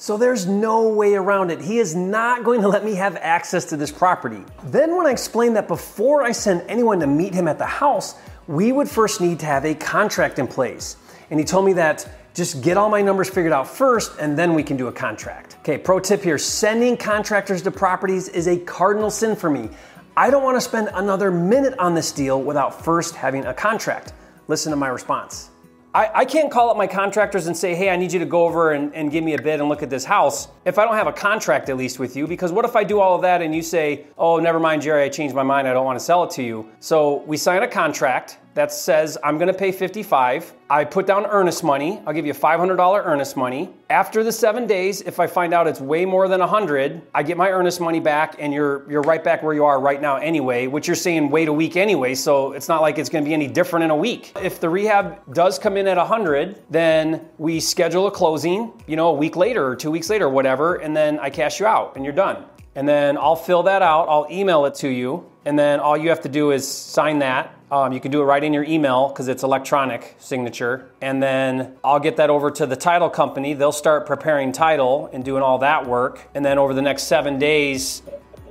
So 0.00 0.16
there's 0.16 0.46
no 0.46 0.88
way 0.88 1.12
around 1.12 1.50
it. 1.50 1.60
He 1.60 1.76
is 1.76 1.94
not 1.94 2.42
going 2.42 2.62
to 2.62 2.68
let 2.68 2.86
me 2.86 2.94
have 2.94 3.16
access 3.16 3.66
to 3.66 3.76
this 3.76 3.92
property. 3.92 4.42
Then, 4.64 4.96
when 4.96 5.06
I 5.06 5.10
explained 5.10 5.56
that 5.56 5.68
before 5.68 6.22
I 6.22 6.32
send 6.32 6.62
anyone 6.70 7.00
to 7.00 7.06
meet 7.06 7.34
him 7.34 7.46
at 7.46 7.58
the 7.58 7.66
house, 7.66 8.14
we 8.46 8.72
would 8.72 8.88
first 8.88 9.20
need 9.20 9.40
to 9.40 9.46
have 9.46 9.66
a 9.66 9.74
contract 9.74 10.38
in 10.38 10.46
place. 10.46 10.96
And 11.28 11.38
he 11.38 11.44
told 11.44 11.66
me 11.66 11.74
that 11.74 12.08
just 12.32 12.62
get 12.62 12.78
all 12.78 12.88
my 12.88 13.02
numbers 13.02 13.28
figured 13.28 13.52
out 13.52 13.68
first 13.68 14.12
and 14.18 14.38
then 14.38 14.54
we 14.54 14.62
can 14.62 14.78
do 14.78 14.86
a 14.86 14.92
contract. 14.92 15.58
Okay, 15.60 15.76
pro 15.76 16.00
tip 16.00 16.22
here 16.22 16.38
sending 16.38 16.96
contractors 16.96 17.60
to 17.60 17.70
properties 17.70 18.28
is 18.28 18.48
a 18.48 18.56
cardinal 18.56 19.10
sin 19.10 19.36
for 19.36 19.50
me. 19.50 19.68
I 20.16 20.30
don't 20.30 20.42
want 20.42 20.56
to 20.56 20.62
spend 20.62 20.88
another 20.94 21.30
minute 21.30 21.78
on 21.78 21.94
this 21.94 22.10
deal 22.10 22.40
without 22.40 22.82
first 22.82 23.16
having 23.16 23.44
a 23.44 23.52
contract. 23.52 24.14
Listen 24.48 24.70
to 24.70 24.76
my 24.76 24.88
response. 24.88 25.50
I, 25.92 26.10
I 26.14 26.24
can't 26.24 26.52
call 26.52 26.70
up 26.70 26.76
my 26.76 26.86
contractors 26.86 27.48
and 27.48 27.56
say, 27.56 27.74
hey, 27.74 27.90
I 27.90 27.96
need 27.96 28.12
you 28.12 28.20
to 28.20 28.24
go 28.26 28.44
over 28.44 28.72
and, 28.72 28.94
and 28.94 29.10
give 29.10 29.24
me 29.24 29.34
a 29.34 29.42
bid 29.42 29.58
and 29.58 29.68
look 29.68 29.82
at 29.82 29.90
this 29.90 30.04
house 30.04 30.46
if 30.64 30.78
I 30.78 30.84
don't 30.84 30.94
have 30.94 31.08
a 31.08 31.12
contract 31.12 31.68
at 31.68 31.76
least 31.76 31.98
with 31.98 32.14
you. 32.14 32.28
Because 32.28 32.52
what 32.52 32.64
if 32.64 32.76
I 32.76 32.84
do 32.84 33.00
all 33.00 33.16
of 33.16 33.22
that 33.22 33.42
and 33.42 33.52
you 33.52 33.62
say, 33.62 34.06
oh, 34.16 34.38
never 34.38 34.60
mind, 34.60 34.82
Jerry, 34.82 35.02
I 35.02 35.08
changed 35.08 35.34
my 35.34 35.42
mind, 35.42 35.66
I 35.66 35.72
don't 35.72 35.84
want 35.84 35.98
to 35.98 36.04
sell 36.04 36.22
it 36.22 36.30
to 36.32 36.44
you. 36.44 36.68
So 36.78 37.22
we 37.26 37.36
sign 37.36 37.64
a 37.64 37.68
contract 37.68 38.38
that 38.54 38.72
says 38.72 39.16
I'm 39.22 39.38
gonna 39.38 39.54
pay 39.54 39.72
55. 39.72 40.52
I 40.68 40.84
put 40.84 41.06
down 41.06 41.26
earnest 41.26 41.64
money. 41.64 42.00
I'll 42.06 42.12
give 42.12 42.26
you 42.26 42.34
$500 42.34 43.04
earnest 43.04 43.36
money. 43.36 43.70
After 43.88 44.22
the 44.22 44.32
seven 44.32 44.66
days, 44.66 45.00
if 45.02 45.18
I 45.18 45.26
find 45.26 45.52
out 45.52 45.66
it's 45.66 45.80
way 45.80 46.04
more 46.04 46.28
than 46.28 46.40
100, 46.40 47.02
I 47.14 47.22
get 47.22 47.36
my 47.36 47.50
earnest 47.50 47.80
money 47.80 48.00
back, 48.00 48.36
and 48.38 48.52
you're 48.52 48.90
you're 48.90 49.02
right 49.02 49.22
back 49.22 49.42
where 49.42 49.54
you 49.54 49.64
are 49.64 49.80
right 49.80 50.00
now 50.00 50.16
anyway. 50.16 50.66
Which 50.66 50.86
you're 50.86 50.96
saying 50.96 51.30
wait 51.30 51.48
a 51.48 51.52
week 51.52 51.76
anyway, 51.76 52.14
so 52.14 52.52
it's 52.52 52.68
not 52.68 52.82
like 52.82 52.98
it's 52.98 53.08
gonna 53.08 53.24
be 53.24 53.34
any 53.34 53.48
different 53.48 53.84
in 53.84 53.90
a 53.90 53.96
week. 53.96 54.32
If 54.42 54.60
the 54.60 54.68
rehab 54.68 55.34
does 55.34 55.58
come 55.58 55.76
in 55.76 55.86
at 55.86 55.96
100, 55.96 56.62
then 56.70 57.28
we 57.38 57.60
schedule 57.60 58.06
a 58.06 58.10
closing, 58.10 58.72
you 58.86 58.96
know, 58.96 59.08
a 59.08 59.14
week 59.14 59.36
later 59.36 59.66
or 59.66 59.76
two 59.76 59.90
weeks 59.90 60.10
later, 60.10 60.26
or 60.26 60.30
whatever, 60.30 60.76
and 60.76 60.96
then 60.96 61.18
I 61.18 61.30
cash 61.30 61.60
you 61.60 61.66
out, 61.66 61.96
and 61.96 62.04
you're 62.04 62.14
done. 62.14 62.44
And 62.74 62.88
then 62.88 63.18
I'll 63.18 63.36
fill 63.36 63.64
that 63.64 63.82
out. 63.82 64.08
I'll 64.08 64.26
email 64.30 64.64
it 64.64 64.74
to 64.76 64.88
you, 64.88 65.29
and 65.44 65.58
then 65.58 65.80
all 65.80 65.96
you 65.96 66.08
have 66.10 66.20
to 66.22 66.28
do 66.28 66.50
is 66.50 66.66
sign 66.66 67.18
that 67.20 67.54
um, 67.70 67.92
you 67.92 68.00
can 68.00 68.10
do 68.10 68.20
it 68.20 68.24
right 68.24 68.42
in 68.42 68.52
your 68.52 68.64
email 68.64 69.08
because 69.08 69.28
it's 69.28 69.42
electronic 69.42 70.16
signature. 70.18 70.90
And 71.00 71.22
then 71.22 71.76
I'll 71.84 72.00
get 72.00 72.16
that 72.16 72.28
over 72.28 72.50
to 72.50 72.66
the 72.66 72.76
title 72.76 73.08
company. 73.08 73.54
They'll 73.54 73.70
start 73.70 74.06
preparing 74.06 74.50
title 74.50 75.08
and 75.12 75.24
doing 75.24 75.42
all 75.42 75.58
that 75.58 75.86
work. 75.86 76.28
And 76.34 76.44
then 76.44 76.58
over 76.58 76.74
the 76.74 76.82
next 76.82 77.04
seven 77.04 77.38
days, 77.38 78.02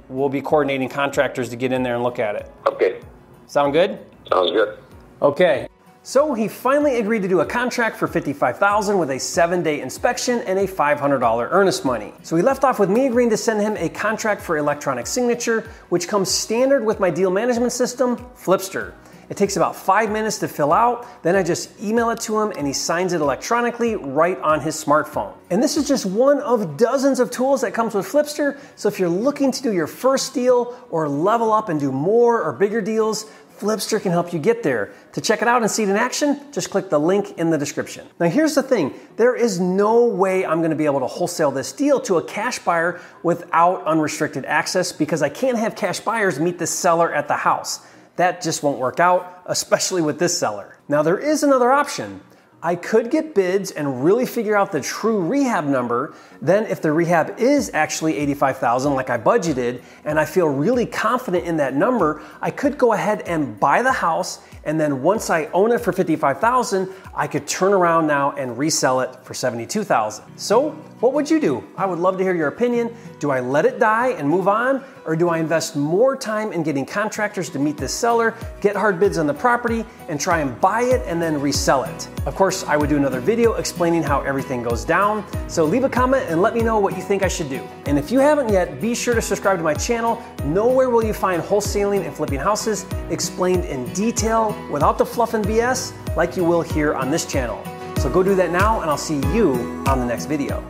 we'll 0.08 0.30
be 0.30 0.42
coordinating 0.42 0.88
contractors 0.88 1.50
to 1.50 1.58
get 1.58 1.74
in 1.74 1.84
there 1.84 1.96
and 1.96 2.04
look 2.04 2.18
at 2.18 2.36
it. 2.36 2.50
Okay. 2.66 3.02
Sound 3.48 3.74
good? 3.74 4.00
Sounds 4.32 4.52
good. 4.52 4.78
Okay. 5.22 5.68
So 6.02 6.34
he 6.34 6.48
finally 6.48 7.00
agreed 7.00 7.22
to 7.24 7.28
do 7.28 7.42
a 7.42 7.46
contract 7.46 7.98
for 7.98 8.08
55,000 8.08 8.98
with 8.98 9.10
a 9.10 9.16
7-day 9.16 9.82
inspection 9.82 10.40
and 10.40 10.58
a 10.58 10.66
$500 10.66 11.48
earnest 11.52 11.84
money. 11.84 12.14
So 12.24 12.36
he 12.38 12.42
left 12.42 12.64
off 12.64 12.80
with 12.80 12.90
me 12.90 13.08
agreeing 13.08 13.30
to 13.32 13.38
send 13.38 13.62
him 13.62 13.76
a 13.78 13.90
contract 13.90 14.42
for 14.42 14.58
electronic 14.58 15.08
signature, 15.08 15.70
which 15.90 16.08
comes 16.08 16.32
standard 16.32 16.86
with 16.86 17.00
my 17.00 17.10
deal 17.10 17.30
management 17.30 17.74
system, 17.74 18.16
Flipster. 18.36 18.94
It 19.30 19.38
takes 19.38 19.58
about 19.58 19.76
five 19.76 20.10
minutes 20.10 20.40
to 20.40 20.48
fill 20.48 20.74
out. 20.74 21.06
Then 21.22 21.36
I 21.36 21.44
just 21.44 21.80
email 21.80 22.10
it 22.10 22.20
to 22.22 22.40
him 22.40 22.52
and 22.58 22.66
he 22.66 22.74
signs 22.74 23.14
it 23.14 23.22
electronically 23.22 23.96
right 23.96 24.40
on 24.40 24.60
his 24.60 24.84
smartphone. 24.84 25.34
And 25.52 25.62
this 25.62 25.78
is 25.78 25.88
just 25.88 26.08
one 26.08 26.42
of 26.42 26.78
dozens 26.78 27.20
of 27.20 27.30
tools 27.30 27.62
that 27.62 27.76
comes 27.76 27.94
with 27.94 28.08
Flipster. 28.08 28.60
So 28.76 28.90
if 28.90 29.00
you're 29.00 29.08
looking 29.08 29.52
to 29.52 29.62
do 29.62 29.72
your 29.72 29.86
first 29.86 30.34
deal 30.34 30.76
or 30.90 31.08
level 31.08 31.54
up 31.54 31.70
and 31.70 31.80
do 31.80 31.92
more 31.92 32.42
or 32.42 32.54
bigger 32.54 32.82
deals, 32.82 33.30
Flipster 33.60 34.02
can 34.02 34.12
help 34.12 34.32
you 34.32 34.40
get 34.40 34.64
there. 34.64 34.92
To 35.14 35.22
check 35.22 35.42
it 35.42 35.48
out 35.48 35.62
and 35.62 35.70
see 35.70 35.84
it 35.84 35.90
in 35.90 35.98
action, 35.98 36.40
just 36.52 36.70
click 36.70 36.90
the 36.90 37.00
link 37.00 37.38
in 37.38 37.50
the 37.50 37.58
description. 37.58 38.08
Now, 38.20 38.28
here's 38.28 38.56
the 38.56 38.64
thing 38.64 38.94
there 39.18 39.36
is 39.36 39.60
no 39.60 40.06
way 40.06 40.46
I'm 40.46 40.62
gonna 40.62 40.76
be 40.76 40.86
able 40.86 41.02
to 41.02 41.08
wholesale 41.08 41.52
this 41.52 41.74
deal 41.74 42.00
to 42.02 42.18
a 42.18 42.24
cash 42.24 42.60
buyer 42.60 43.02
without 43.22 43.86
unrestricted 43.86 44.46
access 44.46 44.92
because 44.92 45.22
I 45.22 45.30
can't 45.30 45.58
have 45.58 45.76
cash 45.76 46.00
buyers 46.00 46.40
meet 46.40 46.58
the 46.58 46.68
seller 46.68 47.14
at 47.14 47.28
the 47.28 47.36
house. 47.36 47.80
That 48.16 48.42
just 48.42 48.64
won't 48.64 48.80
work 48.80 49.00
out, 49.00 49.44
especially 49.46 50.02
with 50.02 50.20
this 50.20 50.38
seller. 50.38 50.78
Now, 50.88 51.04
there 51.04 51.18
is 51.18 51.44
another 51.44 51.72
option. 51.72 52.22
I 52.62 52.76
could 52.76 53.10
get 53.10 53.34
bids 53.34 53.72
and 53.72 54.04
really 54.04 54.26
figure 54.26 54.58
out 54.58 54.74
the 54.74 54.82
true 54.82 55.22
rehab 55.22 55.64
number. 55.64 56.14
Then, 56.42 56.66
if 56.66 56.82
the 56.82 56.92
rehab 56.92 57.40
is 57.40 57.72
actually 57.74 58.18
85,000 58.18 58.94
like 58.94 59.10
I 59.10 59.18
budgeted, 59.18 59.82
and 60.04 60.20
I 60.20 60.26
feel 60.26 60.48
really 60.48 60.86
confident 60.86 61.46
in 61.46 61.56
that 61.58 61.74
number, 61.74 62.22
I 62.42 62.52
could 62.52 62.78
go 62.78 62.92
ahead 62.92 63.22
and 63.22 63.58
buy 63.60 63.82
the 63.82 63.94
house. 63.94 64.42
And 64.66 64.78
then 64.78 65.02
once 65.02 65.30
I 65.30 65.46
own 65.48 65.72
it 65.72 65.80
for 65.80 65.94
55,000, 65.94 66.90
I 67.16 67.28
could 67.28 67.48
turn 67.48 67.72
around 67.72 68.08
now 68.08 68.32
and 68.34 68.58
resell 68.58 69.00
it 69.00 69.16
for 69.24 69.34
72,000. 69.34 70.26
So, 70.38 70.72
what 71.00 71.14
would 71.14 71.32
you 71.32 71.40
do? 71.40 71.64
I 71.78 71.86
would 71.86 72.00
love 72.00 72.18
to 72.18 72.24
hear 72.24 72.36
your 72.36 72.50
opinion. 72.50 72.94
Do 73.20 73.32
I 73.32 73.40
let 73.40 73.66
it 73.66 73.80
die 73.80 74.10
and 74.10 74.28
move 74.28 74.50
on? 74.50 74.84
Or 75.10 75.16
do 75.16 75.30
I 75.30 75.40
invest 75.40 75.76
more 75.76 76.16
time 76.16 76.54
in 76.54 76.62
getting 76.62 76.86
contractors 76.86 77.50
to 77.50 77.58
meet 77.58 77.78
the 77.78 77.88
seller, 77.88 78.36
get 78.62 78.76
hard 78.76 79.00
bids 79.00 79.18
on 79.18 79.26
the 79.26 79.34
property, 79.34 79.84
and 80.08 80.22
try 80.22 80.42
and 80.42 80.62
buy 80.62 80.84
it 80.84 81.02
and 81.08 81.20
then 81.20 81.42
resell 81.42 81.84
it? 81.86 82.08
Of 82.28 82.36
course, 82.36 82.64
I 82.66 82.78
would 82.78 82.90
do 82.90 82.98
another 82.98 83.20
video 83.20 83.54
explaining 83.54 84.04
how 84.04 84.22
everything 84.22 84.62
goes 84.62 84.86
down. 84.86 85.26
So 85.50 85.66
leave 85.66 85.84
a 85.84 85.90
comment 85.90 86.26
and 86.30 86.44
let 86.44 86.54
me 86.54 86.62
know 86.62 86.78
what 86.78 86.96
you 86.96 87.02
think 87.02 87.24
I 87.24 87.28
should 87.28 87.50
do. 87.50 87.68
And 87.88 87.98
if 87.98 88.12
you 88.12 88.20
haven't 88.20 88.50
yet, 88.50 88.80
be 88.80 88.94
sure 88.94 89.16
to 89.16 89.22
subscribe 89.22 89.58
to 89.58 89.64
my 89.64 89.74
channel. 89.74 90.22
Nowhere 90.46 90.92
will 90.92 91.04
you 91.04 91.14
find 91.14 91.42
wholesaling 91.42 92.06
and 92.06 92.16
flipping 92.16 92.40
houses 92.40 92.86
explained 93.10 93.66
in 93.66 93.92
detail 93.94 94.56
without 94.70 95.00
the 95.00 95.06
fluff 95.08 95.34
and 95.34 95.44
BS 95.44 95.92
like 96.16 96.38
you 96.38 96.44
will 96.44 96.62
here 96.62 96.94
on 96.94 97.10
this 97.10 97.26
channel. 97.26 97.60
So 97.98 98.12
go 98.12 98.22
do 98.22 98.36
that 98.36 98.52
now, 98.52 98.82
and 98.82 98.92
I'll 98.92 98.96
see 98.96 99.18
you 99.34 99.54
on 99.88 99.98
the 99.98 100.06
next 100.06 100.28
video. 100.28 100.70